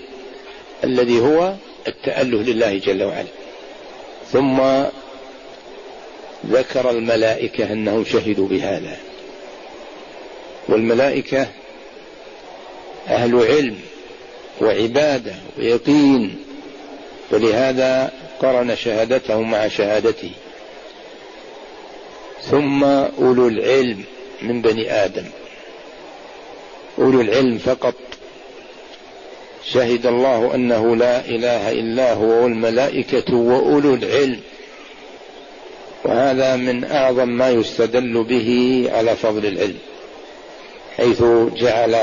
[0.83, 1.53] الذي هو
[1.87, 3.27] التأله لله جل وعلا.
[4.31, 4.61] ثم
[6.51, 8.97] ذكر الملائكة أنهم شهدوا بهذا.
[10.69, 11.47] والملائكة
[13.07, 13.79] أهل علم
[14.61, 16.44] وعبادة ويقين
[17.31, 18.11] ولهذا
[18.41, 20.31] قرن شهادته مع شهادته.
[22.41, 24.03] ثم أولو العلم
[24.41, 25.25] من بني آدم.
[26.97, 27.93] أولو العلم فقط.
[29.63, 34.39] شهد الله أنه لا إله إلا هو والملائكة وأولو العلم.
[36.03, 39.79] وهذا من أعظم ما يستدل به على فضل العلم.
[40.97, 41.23] حيث
[41.55, 41.95] جعل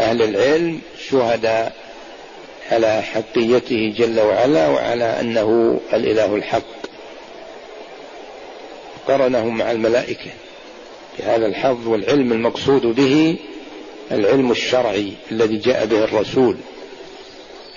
[0.00, 1.79] أهل العلم شهداء
[2.70, 6.80] على حقيته جل وعلا وعلى أنه الإله الحق.
[9.08, 10.30] قرنه مع الملائكة
[11.18, 13.36] بهذا الحظ والعلم المقصود به
[14.12, 16.56] العلم الشرعي الذي جاء به الرسول.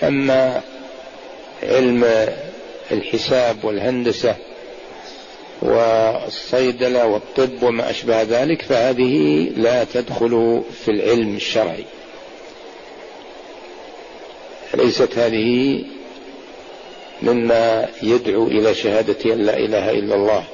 [0.02, 0.60] أما
[1.62, 2.28] علم
[2.92, 4.36] الحساب والهندسة
[5.62, 11.84] والصيدلة والطب وما أشبه ذلك فهذه لا تدخل في العلم الشرعي.
[14.74, 15.80] ليست هذه
[17.22, 20.44] مما يدعو إلى شهادة أن لا إله إلا الله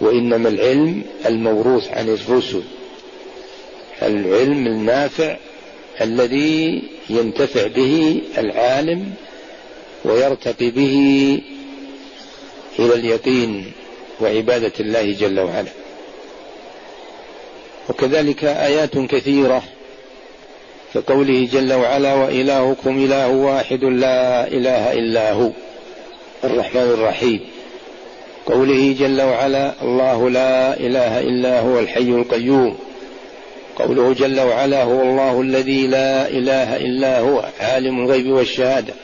[0.00, 2.62] وإنما العلم الموروث عن الرسل.
[4.02, 5.36] العلم النافع
[6.00, 9.14] الذي ينتفع به العالم
[10.04, 11.40] ويرتقي به
[12.78, 13.72] إلى اليقين
[14.20, 15.70] وعبادة الله جل وعلا.
[17.88, 19.62] وكذلك آيات كثيرة
[20.94, 25.50] كقوله جل وعلا وإلهكم إله واحد لا إله إلا هو
[26.44, 27.40] الرحمن الرحيم.
[28.46, 32.78] قوله جل وعلا الله لا إله إلا هو الحي القيوم.
[33.76, 38.94] قوله جل وعلا هو الله الذي لا إله إلا هو عالم الغيب والشهادة.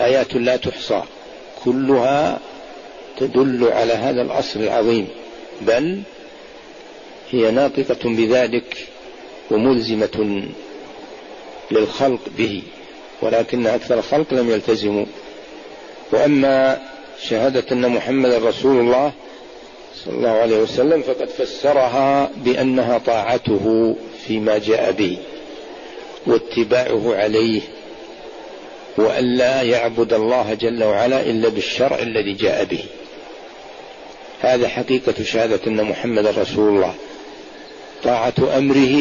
[0.00, 1.02] آيات لا تحصى.
[1.64, 2.38] كلها
[3.18, 5.08] تدل على هذا الأصل العظيم.
[5.60, 6.00] بل
[7.30, 8.76] هي ناطقة بذلك
[9.50, 10.42] وملزمة
[11.72, 12.62] للخلق به
[13.22, 15.06] ولكن أكثر الخلق لم يلتزموا.
[16.12, 16.80] وأما
[17.22, 19.12] شهادة أن محمد رسول الله
[20.04, 25.16] صلى الله عليه وسلم فقد فسرها بأنها طاعته فيما جاء به
[26.26, 27.60] واتباعه عليه
[28.96, 32.84] وأن لا يعبد الله جل وعلا إلا بالشرع الذي جاء به.
[34.40, 36.94] هذا حقيقة شهادة أن محمد رسول الله.
[38.04, 38.96] طاعة أمره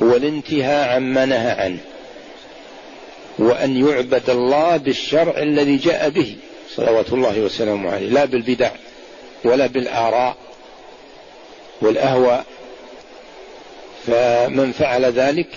[0.00, 1.78] والانتهاء عما نهى عنه
[3.38, 6.36] وأن يعبد الله بالشرع الذي جاء به
[6.76, 8.70] صلوات الله وسلامه عليه لا بالبدع
[9.44, 10.36] ولا بالآراء
[11.82, 12.44] والأهواء.
[14.06, 15.48] فمن فعل ذلك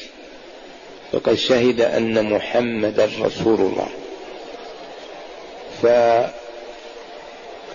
[1.12, 3.90] فقد شهد أن محمدا رسول الله.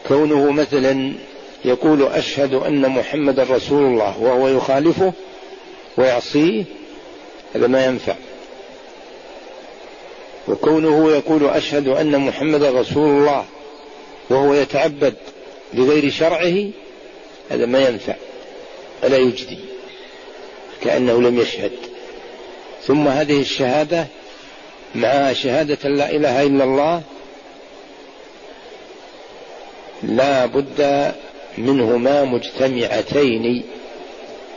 [0.05, 1.13] فكونه مثلا
[1.65, 5.13] يقول أشهد أن محمدا رسول الله وهو يخالفه
[5.99, 6.65] ويعصيه
[7.55, 8.15] هذا ما ينفع.
[10.49, 13.45] وكونه يقول أشهد أن محمدا رسول الله
[14.31, 15.15] وهو يتعبد
[15.73, 16.71] بغير شرعه
[17.51, 18.15] هذا ما ينفع.
[19.05, 19.59] ولا يجدي
[20.83, 21.73] كأنه لم يشهد.
[22.87, 24.07] ثم هذه الشهادة
[24.95, 27.03] مع شهادة لا إله إلا الله
[30.03, 31.13] لا بد
[31.59, 33.65] منهما مجتمعتين.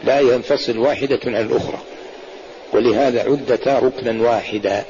[0.04, 1.80] لا ينفصل واحدة عن الأخرى.
[2.74, 4.84] ولهذا عدتا ركنا واحدا.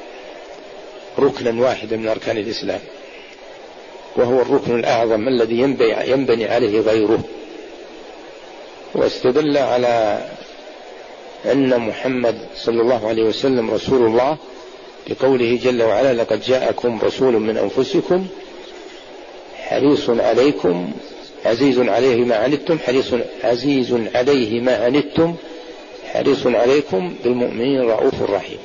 [1.18, 2.80] ركنا واحدا من أركان الإسلام.
[4.16, 5.60] وهو الركن الأعظم الذي
[6.06, 7.24] ينبني عليه غيره.
[8.94, 10.26] واستدل على
[11.52, 14.36] أن محمد صلى الله عليه وسلم رسول الله
[15.06, 18.26] بقوله جل وعلا لقد جاءكم رسول من أنفسكم
[19.56, 20.92] حريص عليكم
[21.44, 25.34] عزيز عليه ما عنتم حريص عزيز عليه ما عنتم
[26.12, 28.58] حريص عليكم بالمؤمنين رؤوف رحيم.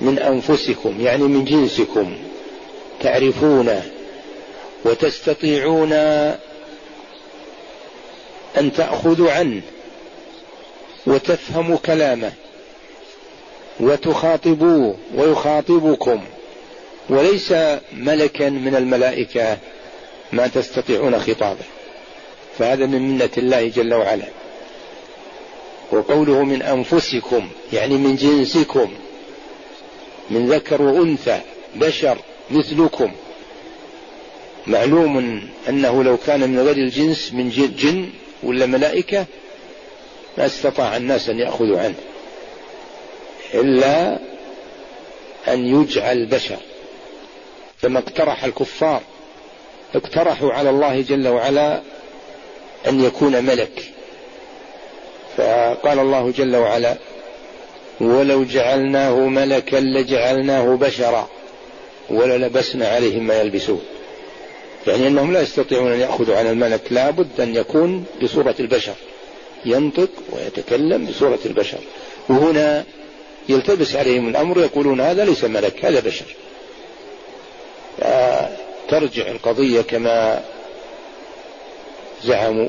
[0.00, 2.16] من أنفسكم يعني من جنسكم
[3.00, 3.82] تعرفونه
[4.84, 5.92] وتستطيعون
[8.58, 9.62] أن تأخذوا عنه
[11.06, 12.32] وتفهموا كلامه
[13.80, 16.20] وتخاطبوه ويخاطبكم.
[17.08, 17.54] وليس
[17.92, 19.58] ملكا من الملائكة
[20.32, 21.64] ما تستطيعون خطابه.
[22.58, 24.26] فهذا من منة الله جل وعلا.
[25.92, 28.92] وقوله من أنفسكم يعني من جنسكم
[30.30, 31.40] من ذكر وأنثى
[31.74, 32.18] بشر
[32.50, 33.12] مثلكم.
[34.66, 38.10] معلوم أنه لو كان من غير الجنس من جن
[38.42, 39.26] ولا ملائكة
[40.38, 41.94] ما استطاع الناس أن يأخذوا عنه.
[43.54, 44.18] إلا
[45.48, 46.58] أن يجعل بشر.
[47.82, 49.02] كما اقترح الكفار
[49.94, 51.80] اقترحوا على الله جل وعلا
[52.88, 53.92] أن يكون ملك.
[55.36, 56.96] فقال الله جل وعلا
[58.00, 61.28] ولو جعلناه ملكا لجعلناه بشرا
[62.10, 63.80] وللبسنا عليهم ما يلبسون.
[64.86, 68.94] يعني أنهم لا يستطيعون أن يأخذوا عن الملك لابد أن يكون بصورة البشر.
[69.64, 71.78] ينطق ويتكلم بصورة البشر.
[72.28, 72.84] وهنا
[73.48, 76.26] يلتبس عليهم الأمر يقولون هذا ليس ملك هذا بشر.
[78.92, 80.42] ترجع القضية كما
[82.24, 82.68] زعموا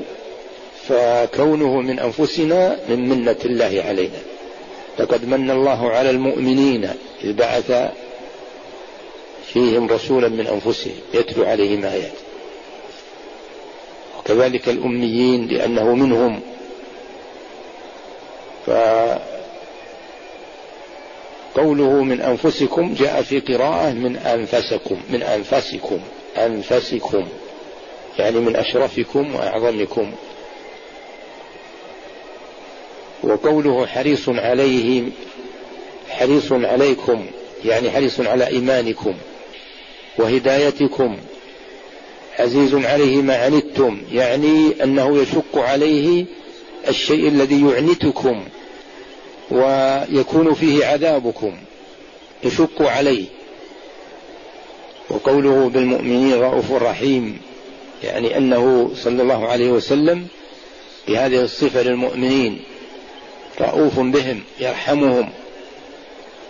[0.88, 4.18] فكونه من أنفسنا من منة الله علينا.
[4.98, 6.90] لقد من الله على المؤمنين
[7.24, 7.92] إذ بعث
[9.52, 12.12] فيهم رسولا من أنفسهم يتلو عليهم آيات.
[14.18, 16.40] وكذلك الأميين لأنه منهم.
[21.54, 26.00] فقوله من أنفسكم جاء في قراءة من أنفسكم من أنفسكم.
[26.36, 27.26] أنفسكم
[28.18, 30.12] يعني من أشرفكم وأعظمكم.
[33.22, 35.02] وقوله حريص عليه
[36.10, 37.26] حريص عليكم
[37.64, 39.14] يعني حريص على إيمانكم
[40.18, 41.16] وهدايتكم.
[42.38, 46.24] عزيز عليه ما عنتم يعني أنه يشق عليه
[46.88, 48.44] الشيء الذي يعنتكم
[49.50, 51.56] ويكون فيه عذابكم
[52.44, 53.24] يشق عليه.
[55.10, 57.40] وقوله بالمؤمنين رؤوف رحيم
[58.02, 60.26] يعني أنه صلى الله عليه وسلم
[61.08, 62.62] بهذه الصفة للمؤمنين
[63.60, 65.28] رؤوف بهم يرحمهم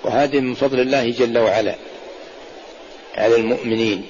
[0.05, 1.75] وهذه من فضل الله جل وعلا
[3.15, 4.05] على المؤمنين.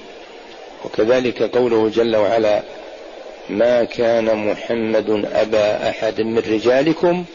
[0.85, 2.63] وكذلك قوله جل وعلا
[3.49, 7.25] ما كان محمد أبا أحد من رجالكم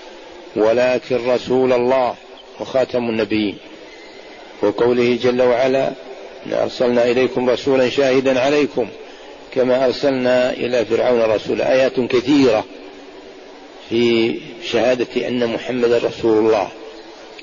[0.57, 2.15] ولكن رسول الله
[2.61, 3.59] وخاتم النبيين
[4.63, 5.93] وقوله جل وعلا
[6.53, 8.89] ارسلنا إليكم رسولا شاهدا عليكم
[9.55, 11.73] كما أرسلنا إلى فرعون رسولا.
[11.73, 12.65] آيات كثيرة
[13.89, 14.35] في
[14.65, 16.69] شهادة أن محمد رسول الله.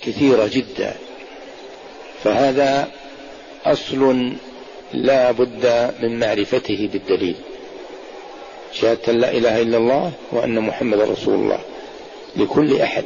[0.01, 0.95] كثيرة جدا.
[2.23, 2.87] فهذا
[3.65, 4.31] أصل
[4.93, 7.35] لا بد من معرفته بالدليل.
[8.73, 11.59] شهادة لا إله إلا الله وأن محمد رسول الله.
[12.35, 13.05] لكل أحد.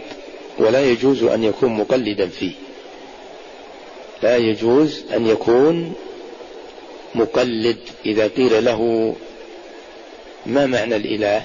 [0.59, 2.51] ولا يجوز أن يكون مقلدا فيه.
[4.23, 5.93] لا يجوز أن يكون
[7.15, 9.15] مقلد إذا قيل له
[10.45, 11.43] ما معنى الإله؟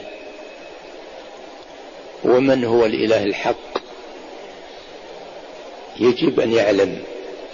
[2.24, 3.78] ومن هو الإله الحق؟
[6.00, 6.98] يجب أن يعلم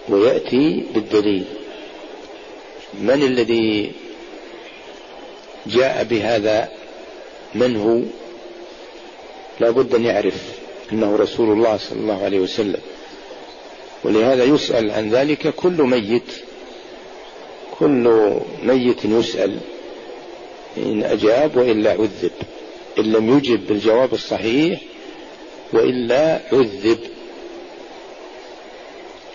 [0.08, 1.44] ويأتي بالدليل.
[2.94, 3.92] من الذي
[5.66, 6.68] جاء بهذا؟
[7.54, 8.00] من هو؟
[9.60, 10.34] لا بد أن يعرف
[10.92, 12.80] أنه رسول الله صلى الله عليه وسلم.
[14.05, 16.32] ولهذا يسأل عن ذلك كل ميت
[17.78, 18.30] كل
[18.62, 19.59] ميت يسأل
[20.76, 22.30] إن أجاب وإلا عذب
[22.98, 24.80] إن لم يجب بالجواب الصحيح
[25.72, 26.98] وإلا عذب.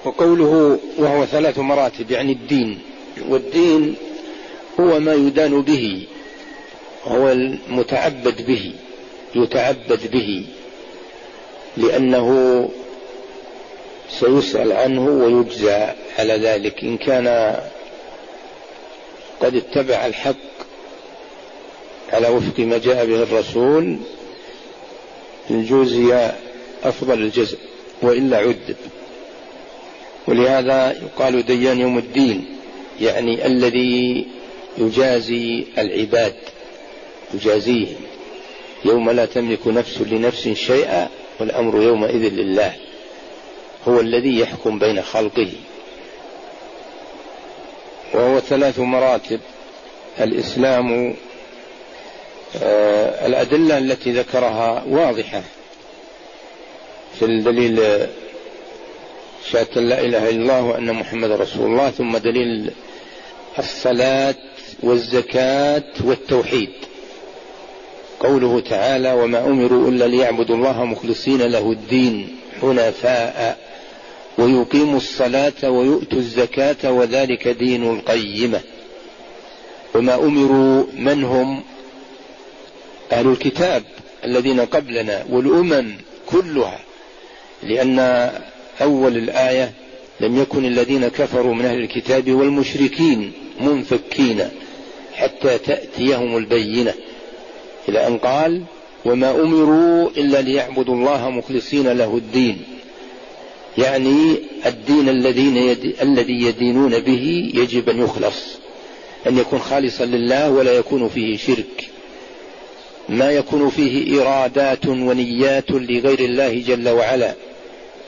[0.06, 2.80] وقوله وهو ثلاث مراتب يعني الدين
[3.30, 3.96] والدين
[4.80, 6.08] هو ما يدان به
[7.06, 8.72] هو المتعبد به
[9.36, 10.46] يتعبد به
[11.78, 12.70] لأنه
[14.10, 15.88] سيسأل عنه ويجزى
[16.20, 16.84] على ذلك.
[16.84, 17.58] إن كان
[19.42, 20.36] قد اتبع الحق
[22.14, 23.98] على وفق ما جاء به الرسول
[25.50, 26.32] الجوزي
[26.84, 27.58] أفضل الجزء
[28.02, 28.76] وإلا عذب
[30.28, 32.46] ولهذا يقال ديان يوم الدين
[33.02, 34.28] يعني الذي
[34.78, 36.36] يجازي العباد
[37.34, 37.96] يجازيهم.
[38.86, 42.76] يوم لا تملك نفس لنفس شيئا والأمر يومئذ لله.
[43.88, 45.50] هو الذي يحكم بين خلقه.
[48.14, 49.40] وهو ثلاث مراتب.
[50.20, 51.16] الإسلام
[52.64, 55.42] آه الأدلة التي ذكرها واضحة.
[57.20, 58.08] في الدليل
[59.52, 62.72] شهادة لا إله إلا الله وأن محمد رسول الله ثم دليل
[63.60, 64.36] الصلاة
[64.84, 66.70] والزكاة والتوحيد.
[68.20, 73.67] قوله تعالى وما أمروا إلا ليعبدوا الله مخلصين له الدين حنفاء.
[74.38, 78.62] ويقيموا الصلاة ويؤتوا الزكاة وذلك دين القيمة.
[79.96, 81.64] وما أمروا من هم؟
[83.12, 83.84] أهل الكتاب
[84.26, 85.92] الذين قبلنا والأمم
[86.26, 86.80] كلها
[87.64, 88.00] لأن
[88.82, 89.72] أول الآية
[90.20, 93.32] لم يكن الذين كفروا من أهل الكتاب والمشركين
[93.62, 94.50] منفكين
[95.14, 96.94] حتى تأتيهم البينة.
[97.90, 98.64] إلى أن قال
[99.06, 102.64] وما أمروا إلا ليعبدوا الله مخلصين له الدين
[103.78, 105.96] يعني الدين الذين يد...
[106.02, 108.58] الذي يدينون به يجب أن يخلص
[109.28, 111.90] أن يكون خالصا لله ولا يكون فيه شرك.
[113.10, 117.34] ما يكون فيه إرادات ونيات لغير الله جل وعلا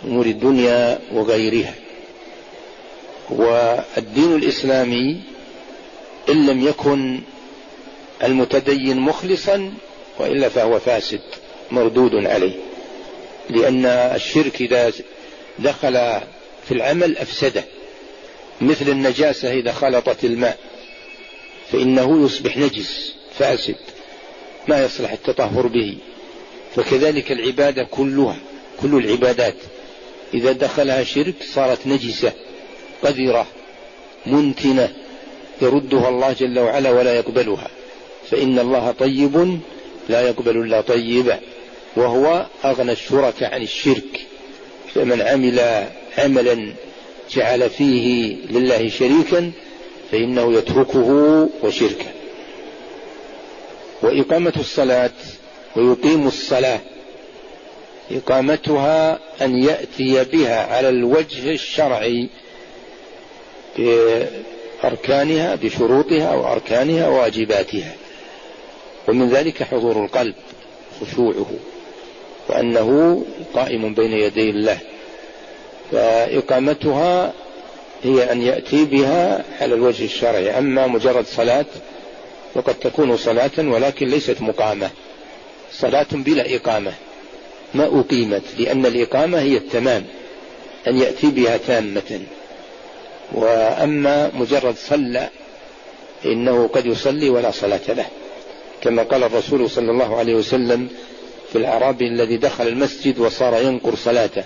[0.05, 1.73] أمور الدنيا وغيرها.
[3.29, 5.21] والدين الإسلامي
[6.29, 7.19] إن لم يكن
[8.23, 9.71] المتدين مخلصا
[10.19, 11.21] وإلا فهو فاسد
[11.71, 12.53] مردود عليه.
[13.49, 14.91] لأن الشرك إذا
[15.59, 16.21] دخل
[16.67, 17.63] في العمل أفسده
[18.61, 20.57] مثل النجاسة إذا خلطت الماء
[21.71, 23.75] فإنه يصبح نجس فاسد
[24.67, 25.97] ما يصلح التطهر به.
[26.75, 28.37] فكذلك العبادة كلها
[28.81, 29.55] كل العبادات
[30.33, 32.33] إذا دخلها شرك صارت نجسة
[33.03, 33.47] قذرة
[34.25, 34.93] منتنة
[35.61, 37.67] يردها الله جل وعلا ولا يقبلها.
[38.31, 39.59] فإن الله طيب
[40.09, 41.39] لا يقبل إلا طيبا
[41.95, 44.28] وهو أغنى الشرك عن الشرك.
[44.95, 45.85] فمن عمل
[46.17, 46.73] عملا
[47.31, 49.51] جعل فيه لله شريكا
[50.11, 51.09] فإنه يتركه
[51.63, 52.05] وشركه.
[54.01, 55.11] وإقامة الصلاة
[55.75, 56.79] ويقيم الصلاة
[58.11, 62.29] إقامتها أن يأتي بها على الوجه الشرعي
[63.77, 67.95] بأركانها بشروطها وأركانها وواجباتها.
[69.07, 70.35] ومن ذلك حضور القلب
[71.01, 71.51] خشوعه.
[72.49, 73.21] وأنه
[73.53, 74.77] قائم بين يدي الله.
[75.91, 77.33] فإقامتها
[78.03, 80.57] هي أن يأتي بها على الوجه الشرعي.
[80.57, 81.65] أما مجرد صلاة
[82.55, 84.89] وقد تكون صلاة ولكن ليست مقامة.
[85.73, 86.93] صلاة بلا إقامة.
[87.73, 90.05] ما أقيمت لأن الإقامة هي التمام
[90.87, 92.21] أن يأتي بها تامة.
[93.31, 95.29] وأما مجرد صلى
[96.25, 98.05] إنه قد يصلي ولا صلاة له.
[98.81, 100.89] كما قال الرسول صلى الله عليه وسلم
[101.51, 104.43] في الأعرابي الذي دخل المسجد وصار ينقر صلاته.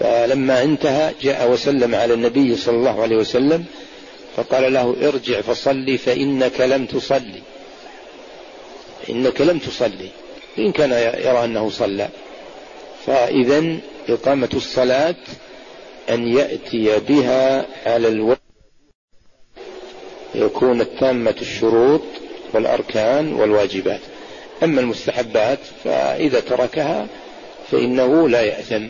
[0.00, 3.64] فلما انتهى جاء وسلم على النبي صلى الله عليه وسلم
[4.36, 7.42] فقال له ارجع فصلي فإنك لم تصلي.
[9.10, 10.08] إنك لم تصلي.
[10.58, 10.90] إن كان
[11.24, 12.08] يرى أنه صلى.
[13.06, 13.76] فإذا
[14.08, 15.14] إقامة الصلاة
[16.10, 18.38] أن يأتي بها على الوجه
[20.34, 22.02] يكون التامة الشروط
[22.52, 24.00] والأركان والواجبات.
[24.62, 27.06] أما المستحبات فإذا تركها
[27.70, 28.86] فإنه لا يأثم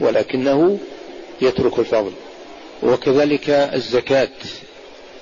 [0.00, 0.78] ولكنه
[1.40, 2.12] يترك الفضل.
[2.82, 4.28] وكذلك الزكاة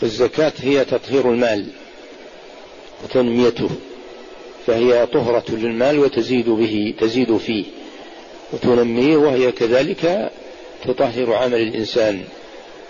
[0.03, 1.66] الزكاة هي تطهير المال
[3.05, 3.68] وتنميته
[4.66, 7.64] فهي طهرة للمال وتزيد به تزيد فيه
[8.53, 10.30] وتنميه وهي كذلك
[10.84, 12.22] تطهر عمل الإنسان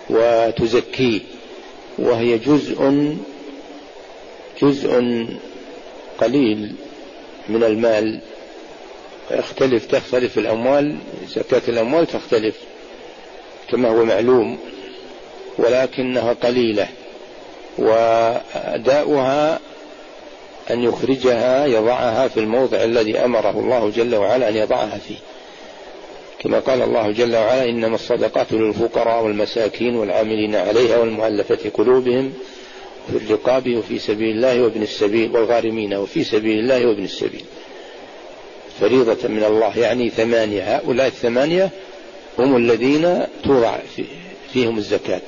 [0.09, 1.19] وتزكيه
[1.99, 3.07] وهي جزء
[4.61, 5.25] جزء
[6.17, 6.75] قليل
[7.49, 8.19] من المال.
[9.31, 10.95] يختلف تختلف الأموال
[11.27, 12.55] زكاة الأموال تختلف
[13.69, 14.57] كما هو معلوم
[15.57, 16.87] ولكنها قليلة
[17.77, 19.59] وأداؤها
[20.71, 25.17] أن يخرجها يضعها في الموضع الذي أمره الله جل وعلا أن يضعها فيه.
[26.39, 32.33] كما قال الله جل وعلا إنما الصدقات للفقراء والمساكين والعاملين عليها والمؤلفة قلوبهم
[33.11, 37.43] في الرقاب وفي سبيل الله وابن السبيل والغارمين وفي سبيل الله وابن السبيل.
[38.79, 40.77] فريضة من الله يعني ثمانية.
[40.77, 41.69] هؤلاء الثمانية
[42.39, 43.77] هم الذين توضع
[44.53, 45.21] فيهم الزكاة.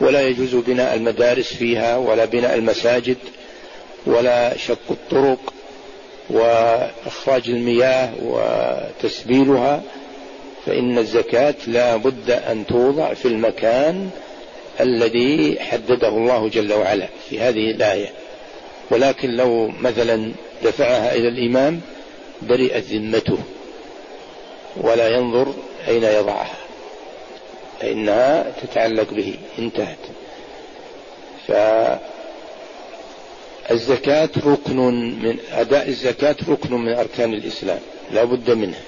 [0.00, 3.16] ولا يجوز بناء المدارس فيها ولا بناء المساجد
[4.06, 5.52] ولا شق الطرق
[6.30, 9.82] وإخراج المياه وتسبيلها.
[10.66, 14.10] فإن الزكاة لا بد أن توضع في المكان
[14.80, 18.12] الذي حدده الله جل وعلا في هذه الآية.
[18.90, 20.32] ولكن لو مثلا
[20.64, 21.80] دفعها إلى الإمام
[22.42, 23.38] برئت ذمته
[24.76, 25.54] ولا ينظر
[25.88, 26.56] أين يضعها
[27.80, 29.98] فإنها تتعلق به انتهت.
[31.48, 31.52] ف
[33.70, 34.76] الزكاة ركن
[35.22, 38.80] من أداء الزكاة ركن من أركان الإسلام لا بد منه.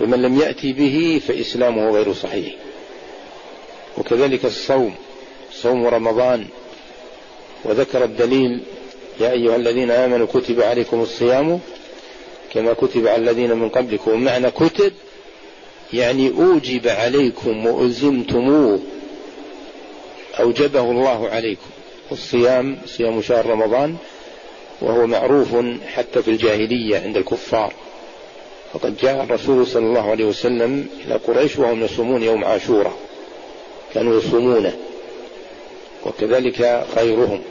[0.00, 2.54] ومن لم يأتي به فإسلامه غير صحيح.
[3.98, 4.94] وكذلك الصوم
[5.52, 6.46] صوم رمضان.
[7.64, 8.60] وذكر الدليل
[9.20, 11.60] يا أيها الذين آمنوا كتب عليكم الصيام
[12.54, 14.20] كما كتب على الذين من قبلكم.
[14.20, 14.92] معنى كتب
[15.92, 18.80] يعني أوجب عليكم وألزمتموه
[20.40, 21.70] أوجبه الله عليكم.
[22.10, 23.96] والصيام صيام شهر رمضان
[24.80, 25.48] وهو معروف
[25.94, 27.72] حتى في الجاهلية عند الكفار.
[28.72, 32.96] فقد جاء الرسول صلى الله عليه وسلم إلى قريش وهم يصومون يوم عاشوراء.
[33.94, 34.78] كانوا يصومونه
[36.06, 37.42] وكذلك خيرهم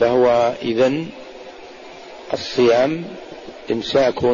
[0.00, 0.92] فهو إذا
[2.32, 3.04] الصيام
[3.70, 4.24] إمساك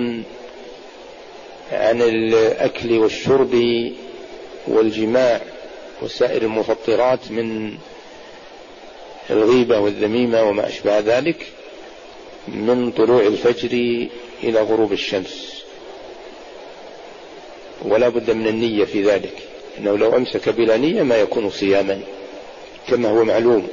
[1.73, 3.55] عن الأكل والشرب
[4.67, 5.41] والجماع
[6.03, 7.79] وسائر المفطرات من
[9.31, 11.47] الغيبة والذميمة وما أشبه ذلك
[12.49, 13.71] من طلوع الفجر
[14.43, 15.63] إلى غروب الشمس.
[17.83, 19.48] ولا بد من النية في ذلك.
[19.79, 22.01] أنه لو أمسك بلا نية ما يكون صياما
[22.89, 23.69] كما هو معلوم.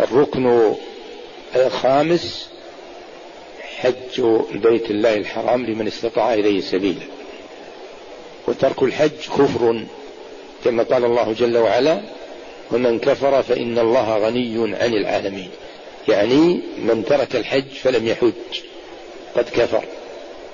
[0.00, 0.74] والركن
[1.56, 2.50] الخامس
[3.60, 4.22] حج
[4.54, 7.06] بيت الله الحرام لمن استطاع إليه سبيلا.
[8.48, 9.84] وترك الحج كفر
[10.64, 12.00] كما قال الله جل وعلا
[12.72, 15.50] ومن كفر فإن الله غني عن العالمين.
[16.08, 18.32] يعني من ترك الحج فلم يحج
[19.36, 19.84] قد كفر.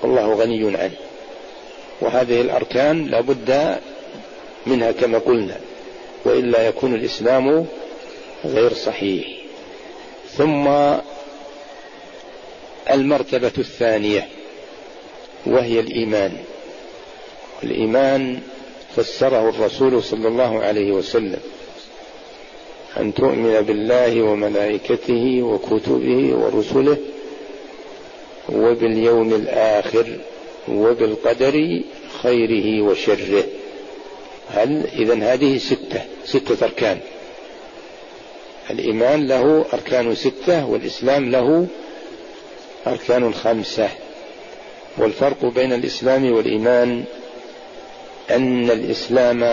[0.01, 0.95] والله غني عنه.
[2.01, 3.79] وهذه الأركان لا بد
[4.65, 5.57] منها كما قلنا
[6.25, 7.65] وإلا يكون الإسلام
[8.45, 9.27] غير صحيح.
[10.37, 10.67] ثم
[12.91, 14.27] المرتبة الثانية
[15.45, 16.37] وهي الإيمان.
[17.63, 18.39] الإيمان
[18.95, 21.39] فسره الرسول صلى الله عليه وسلم
[22.97, 26.97] أن تؤمن بالله وملائكته وكتبه ورسله
[28.49, 30.19] وباليوم الآخر
[30.67, 31.81] وبالقدر
[32.21, 33.43] خيره وشره.
[34.49, 36.99] هل إذا هذه ستة ستة أركان.
[38.69, 41.67] الإيمان له أركان ستة والإسلام له
[42.87, 43.89] أركان خمسة.
[44.97, 47.03] والفرق بين الإسلام والإيمان
[48.31, 49.43] أن الإسلام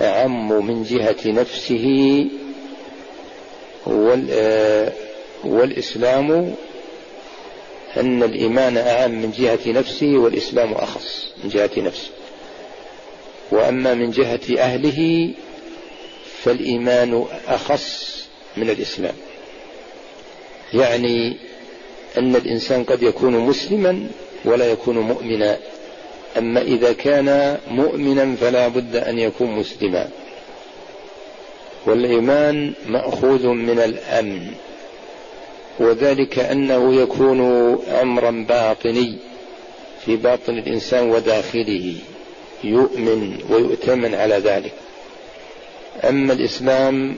[0.00, 2.26] أعم من جهة نفسه
[5.44, 6.54] والإسلام
[7.96, 12.10] أن الإيمان أعم من جهة نفسه والإسلام أخص من جهة نفسه
[13.50, 15.30] وأما من جهة أهله
[16.42, 18.12] فالإيمان أخص
[18.56, 19.14] من الإسلام.
[20.74, 21.36] يعني
[22.18, 24.06] أن الإنسان قد يكون مسلما
[24.44, 25.58] ولا يكون مؤمنا.
[26.38, 30.08] أما إذا كان مؤمنا فلا بد أن يكون مسلما.
[31.86, 34.52] والإيمان مأخوذ من الأمن.
[35.78, 37.40] وذلك أنه يكون
[38.02, 39.18] أمرا باطني
[40.04, 41.94] في باطن الإنسان وداخله
[42.64, 44.72] يؤمن ويؤتمن على ذلك.
[46.04, 47.16] أما الإسلام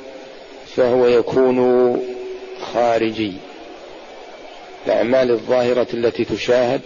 [0.77, 1.99] فهو يكون
[2.73, 3.33] خارجي.
[4.87, 6.81] الأعمال الظاهرة التي تشاهد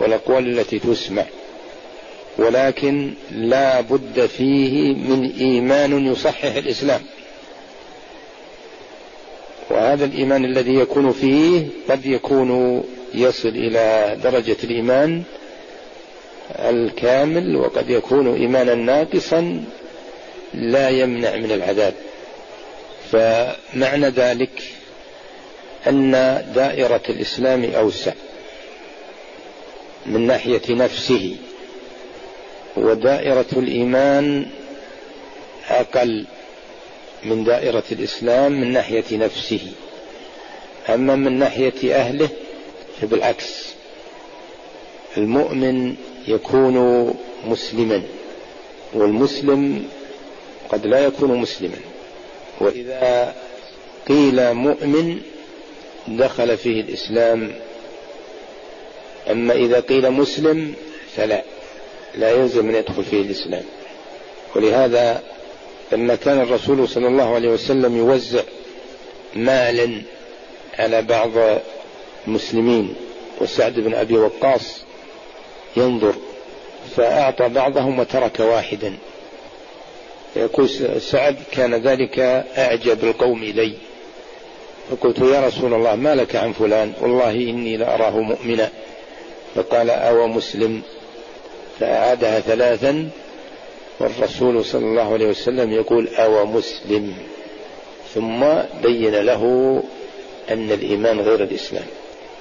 [0.00, 1.24] والأقوال التي تسمع
[2.38, 7.00] ولكن لا بد فيه من إيمان يصحح الإسلام.
[9.72, 12.82] وهذا الإيمان الذي يكون فيه قد يكون
[13.14, 15.22] يصل إلى درجة الإيمان
[16.58, 19.64] الكامل وقد يكون إيمانا ناقصا
[20.54, 21.94] لا يمنع من العذاب.
[23.12, 24.62] فمعنى ذلك
[25.86, 26.12] أن
[26.54, 28.12] دائرة الإسلام أوسع
[30.06, 31.36] من ناحية نفسه
[32.76, 34.46] ودائرة الإيمان
[35.68, 36.26] أقل.
[37.24, 39.72] من دائرة الإسلام من ناحية نفسه.
[40.88, 42.28] أما من ناحية أهله
[43.00, 43.68] فبالعكس.
[45.16, 45.94] المؤمن
[46.28, 47.08] يكون
[47.44, 48.02] مسلما
[48.92, 49.84] والمسلم
[50.68, 51.76] قد لا يكون مسلما.
[52.60, 53.34] وإذا
[54.08, 55.20] قيل مؤمن
[56.08, 57.52] دخل فيه الإسلام
[59.30, 60.74] أما إذا قيل مسلم
[61.16, 61.42] فلا
[62.14, 63.64] لا يلزم أن يدخل فيه الإسلام.
[64.56, 65.22] ولهذا
[65.92, 68.42] لما كان الرسول صلى الله عليه وسلم يوزع
[69.34, 70.02] مالا
[70.78, 71.30] على بعض
[72.26, 72.94] المسلمين
[73.40, 74.82] وسعد بن أبي وقاص
[75.76, 76.14] ينظر
[76.96, 78.94] فأعطى بعضهم وترك واحدا.
[80.36, 80.68] يقول
[81.00, 82.18] سعد كان ذلك
[82.58, 83.72] أعجب القوم إلي.
[84.90, 88.70] فقلت يا رسول الله ما لك عن فلان؟ والله إني لأراه مؤمنا.
[89.54, 90.82] فقال أو مسلم.
[91.80, 93.08] فأعادها ثلاثا
[94.00, 97.14] والرسول صلى الله عليه وسلم يقول أو مسلم.
[98.14, 98.44] ثم
[98.82, 99.42] بين له
[100.50, 101.86] أن الإيمان غير الإسلام.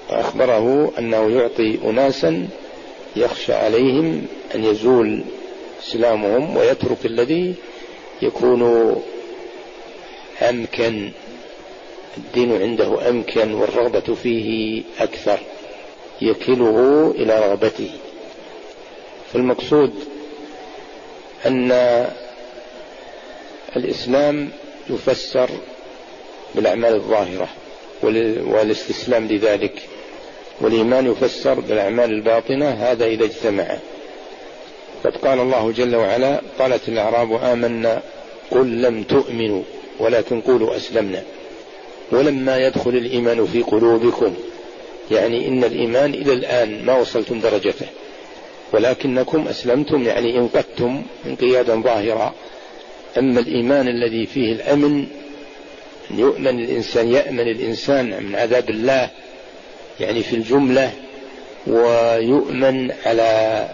[0.09, 2.47] وأخبره أنه يعطي أناسا
[3.15, 4.25] يخشى عليهم
[4.55, 5.23] أن يزول
[5.83, 7.53] إسلامهم ويترك الذي
[8.21, 8.95] يكون
[10.41, 11.11] أمكن
[12.17, 15.39] الدين عنده أمكن والرغبة فيه أكثر
[16.21, 17.89] يكله إلى رغبته.
[19.33, 19.93] فالمقصود
[21.45, 21.71] أن
[23.75, 24.49] الإسلام
[24.89, 25.49] يفسر
[26.55, 27.47] بالأعمال الظاهرة
[28.53, 29.81] والاستسلام لذلك
[30.61, 33.77] والإيمان يفسر بالأعمال الباطنة هذا إذا اجتمع.
[35.03, 38.01] قد قال الله جل وعلا قالت الأعراب آمنا
[38.51, 39.63] قل لم تؤمنوا
[39.99, 41.23] ولكن قولوا أسلمنا.
[42.11, 44.33] ولما يدخل الإيمان في قلوبكم
[45.11, 47.85] يعني إن الإيمان إلى الآن ما وصلتم درجته.
[48.73, 52.33] ولكنكم أسلمتم يعني انقذتم انقيادا ظاهرا.
[53.17, 55.07] أما الإيمان الذي فيه الأمن
[56.11, 59.09] أن يؤمن الإنسان يأمن الإنسان من عذاب الله
[59.99, 60.91] يعني في الجملة
[61.67, 63.69] ويؤمن على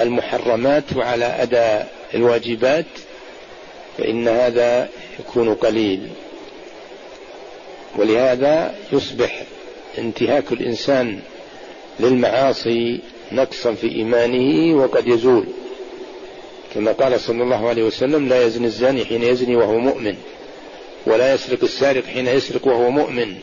[0.00, 2.84] المحرمات وعلى أداء الواجبات
[3.98, 4.88] فإن هذا
[5.20, 6.08] يكون قليل.
[7.96, 9.42] ولهذا يصبح
[9.98, 11.20] انتهاك الإنسان
[12.00, 13.00] للمعاصي
[13.34, 15.46] نقصا في إيمانه وقد يزول.
[16.74, 20.16] كما قال صلى الله عليه وسلم لا يزني الزاني حين يزني وهو مؤمن
[21.06, 23.34] ولا يسرق السارق حين يسرق وهو مؤمن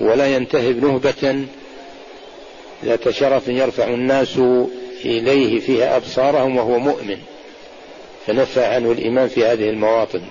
[0.00, 1.44] ولا ينتهب نهبة
[2.84, 4.38] ذات شرف يرفع الناس
[5.04, 7.18] إليه فيها أبصارهم وهو مؤمن.
[8.26, 10.22] فنفى عنه الإيمان في هذه المواطن.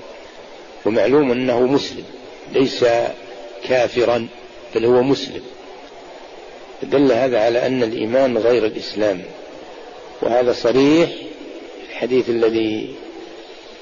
[0.86, 2.04] ومعلوم أنه مسلم
[2.54, 2.86] ليس
[3.68, 4.28] كافرا
[4.76, 5.42] بل هو مسلم.
[6.84, 9.22] دل هذا على أن الإيمان غير الإسلام.
[10.22, 11.10] وهذا صريح
[11.90, 12.96] الحديث الذي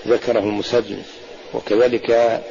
[0.08, 1.18] ذكره المصنف
[1.54, 2.42] وكذلك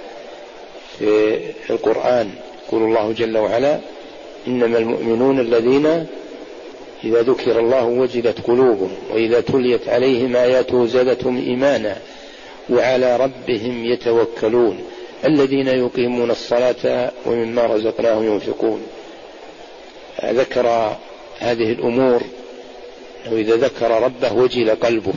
[0.99, 1.39] في
[1.71, 2.31] القرآن.
[2.69, 3.81] يقول الله جل وعلا
[4.47, 6.07] إنما المؤمنون الذين
[7.05, 11.97] إذا ذكر الله وجلت قلوبهم وإذا تليت عليهم آياته زادتهم إيمانا
[12.71, 14.79] وعلى ربهم يتوكلون.
[15.25, 18.83] الذين يقيمون الصلاة ومما رزقناهم ينفقون.
[20.25, 20.97] ذكر
[21.39, 22.23] هذه الأمور
[23.27, 25.13] أنه إذا ذكر ربه وجل قلبه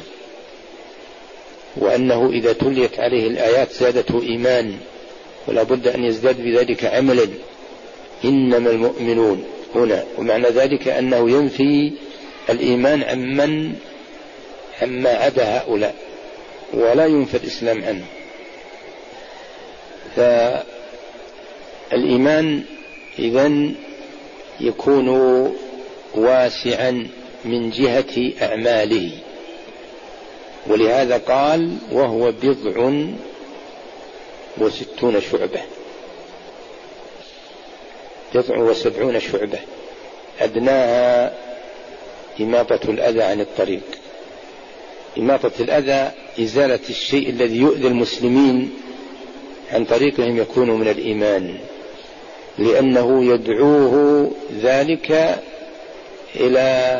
[1.78, 4.78] وأنه إذا تليت عليه الآيات زادته إيمان
[5.48, 7.28] ولا بد أن يزداد بذلك عملا.
[8.26, 9.46] إنما المؤمنون
[9.76, 11.92] هنا ومعنى ذلك أنه ينفي
[12.50, 13.76] الإيمان عمن
[14.82, 15.96] عما عدا هؤلاء
[16.74, 18.06] ولا ينفى الإسلام عنه.
[21.92, 22.64] فالإيمان
[23.20, 23.72] إذا
[24.60, 25.10] يكون
[26.16, 27.08] واسعا
[27.46, 29.12] من جهة أعماله.
[30.68, 32.94] ولهذا قال وهو بضع
[34.58, 35.62] وستون شعبة.
[38.36, 39.60] بضع وسبعون شعبة.
[40.40, 41.34] أدناها
[42.40, 43.84] إماطة الأذى عن الطريق.
[45.18, 48.74] إماطة الأذى إزالة الشيء الذي يؤذي المسلمين
[49.72, 51.58] عن طريقهم يكون من الإيمان.
[52.58, 54.32] لأنه يدعوه
[54.62, 55.40] ذلك
[56.36, 57.00] إلى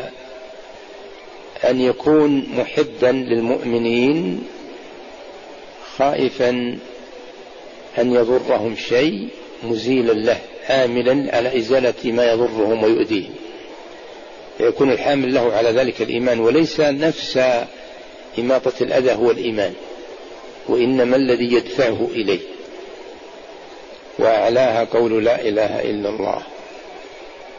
[1.64, 4.42] أن يكون محبا للمؤمنين
[5.96, 6.78] خائفا
[7.98, 9.28] أن يضرهم شيء
[9.62, 10.38] مزيلا له
[10.68, 13.34] عاملا على إزالة ما يضرهم ويؤذيهم.
[14.60, 17.40] يكون الحامل له على ذلك الإيمان وليس نفس
[18.38, 19.72] إماطة الأذى هو الإيمان
[20.68, 22.55] وإنما الذي يدفعه إليه.
[24.18, 26.42] وأعلاها قول لا إله إلا الله.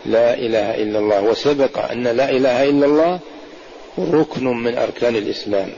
[0.06, 1.22] لا إله إلا الله.
[1.22, 3.20] وسبق أن لا إله إلا الله
[4.00, 5.70] ركن من أركان الإسلام.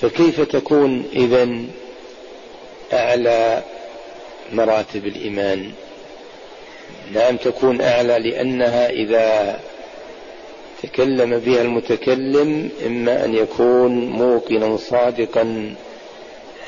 [0.00, 1.48] فكيف تكون إذا
[2.92, 3.62] أعلى
[4.52, 5.72] مراتب الإيمان؟
[7.12, 9.60] نعم تكون أعلى لأنها إذا
[10.82, 15.74] تكلم بها المتكلم إما أن يكون موقنا صادقا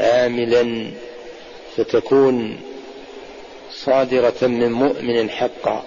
[0.01, 0.87] عاملا
[1.77, 2.57] فتكون
[3.75, 5.85] صادرة من مؤمن حقا.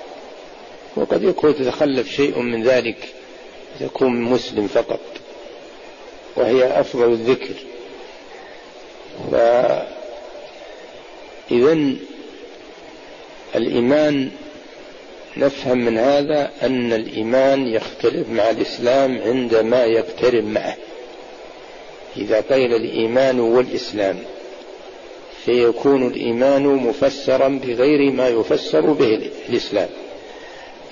[0.95, 3.13] وقد يكون تتخلف شيء من ذلك
[3.79, 4.99] تكون مسلم فقط.
[6.35, 7.55] وهي أفضل الذكر.
[9.31, 9.87] فإذا
[13.55, 14.31] الإيمان
[15.37, 20.75] نفهم من هذا أن الإيمان يختلف مع الإسلام عندما يقترب معه.
[22.17, 24.19] إذا قيل الإيمان والإسلام.
[25.45, 29.89] فيكون الإيمان مفسرا بغير ما يفسر به الإسلام.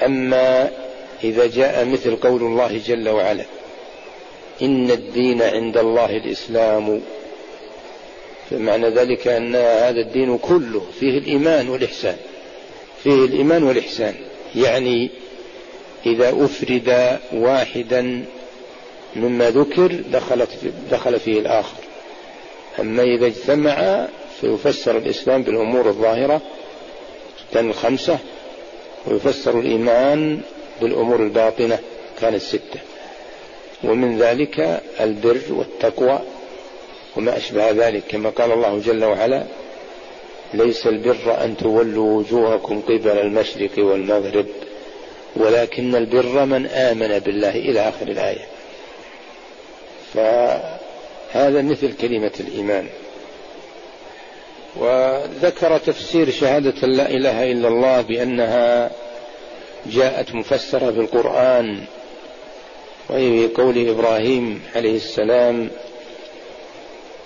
[0.05, 0.69] أما
[1.23, 3.45] إذا جاء مثل قول الله جل وعلا
[4.61, 7.01] إن الدين عند الله الإسلام.
[8.49, 12.17] فمعنى ذلك أن هذا الدين كله فيه الإيمان والإحسان.
[13.03, 14.15] فيه الإيمان والإحسان.
[14.55, 15.09] يعني
[16.05, 18.25] إذا أفرد واحدا
[19.15, 20.49] مما ذكر دخلت
[20.91, 21.77] دخل فيه الآخر.
[22.79, 24.07] أما إذا اجتمع
[24.41, 26.41] فيفسر الإسلام بالأمور الظاهرة
[27.53, 28.17] كان الخمسة
[29.07, 30.41] ويفسر الإيمان
[30.81, 31.79] بالأمور الباطنة
[32.21, 32.79] كانت ستة
[33.83, 36.19] ومن ذلك البر والتقوى
[37.17, 39.43] وما أشبه ذلك كما قال الله جل وعلا
[40.53, 44.45] ليس البر أن تولوا وجوهكم قبل المشرق والمغرب
[45.35, 48.47] ولكن البر من آمن بالله إلى آخر الآية.
[50.13, 52.87] فهذا مثل كلمة الإيمان.
[54.75, 58.91] وذكر تفسير شهادة لا إله إلا الله بأنها
[59.85, 61.83] جاءت مفسرة بالقرآن
[63.09, 65.69] وهي في قول إبراهيم عليه السلام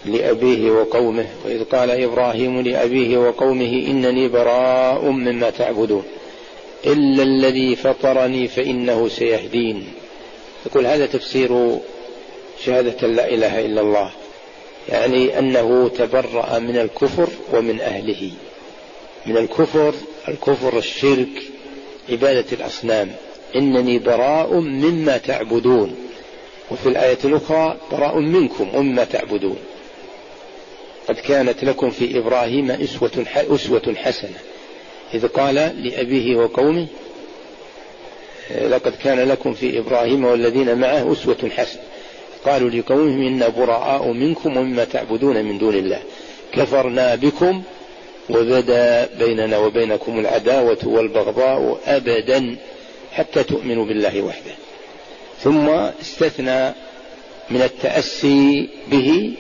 [0.05, 6.03] لأبيه وقومه وإذ قال إبراهيم لأبيه وقومه إنني براء مما تعبدون
[6.85, 9.87] إلا الذي فطرني فإنه سيهدين.
[10.65, 11.79] يقول هذا تفسير
[12.65, 14.11] شهادة لا إله إلا الله.
[14.89, 18.31] يعني أنه تبرأ من الكفر ومن أهله.
[19.25, 19.93] من الكفر
[20.27, 21.27] الكفر الشرك
[22.09, 23.11] عبادة الأصنام.
[23.55, 25.95] إنني براء مما تعبدون.
[26.71, 29.57] وفي الآية الأخرى براء منكم ومما تعبدون.
[31.09, 34.38] قد كانت لكم في إبراهيم أسوة أسوة حسنة.
[35.13, 36.88] إذ قال لأبيه وقومه
[38.61, 41.81] لقد كان لكم في إبراهيم والذين معه أسوة حسنة.
[42.47, 45.99] قالوا لقومهم إنا براء منكم ومما تعبدون من دون الله.
[46.53, 47.63] كفرنا بكم
[48.29, 52.55] وبدا بيننا وبينكم العداوة والبغضاء أبدا
[53.11, 54.51] حتى تؤمنوا بالله وحده.
[55.43, 55.69] ثم
[56.01, 56.73] استثنى
[57.49, 59.33] من التأسي به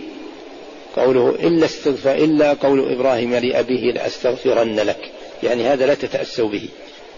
[0.95, 5.11] قوله إلا استغفر إلا قول إبراهيم لأبيه لأستغفرن لك.
[5.43, 6.69] يعني هذا لا تتأسوا به.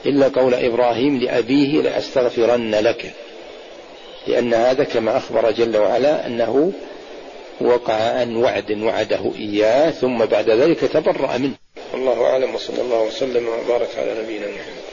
[0.06, 3.14] إلا قول إبراهيم لأبيه لأستغفرن لك.
[4.28, 6.72] لأن هذا كما أخبر جل وعلا أنه
[7.62, 11.56] وقع عن وعد وعده إياه ثم بعد ذلك تبرأ منه.
[11.94, 14.89] الله أعلم وصلى الله وسلم وبارك على نبينا محمد.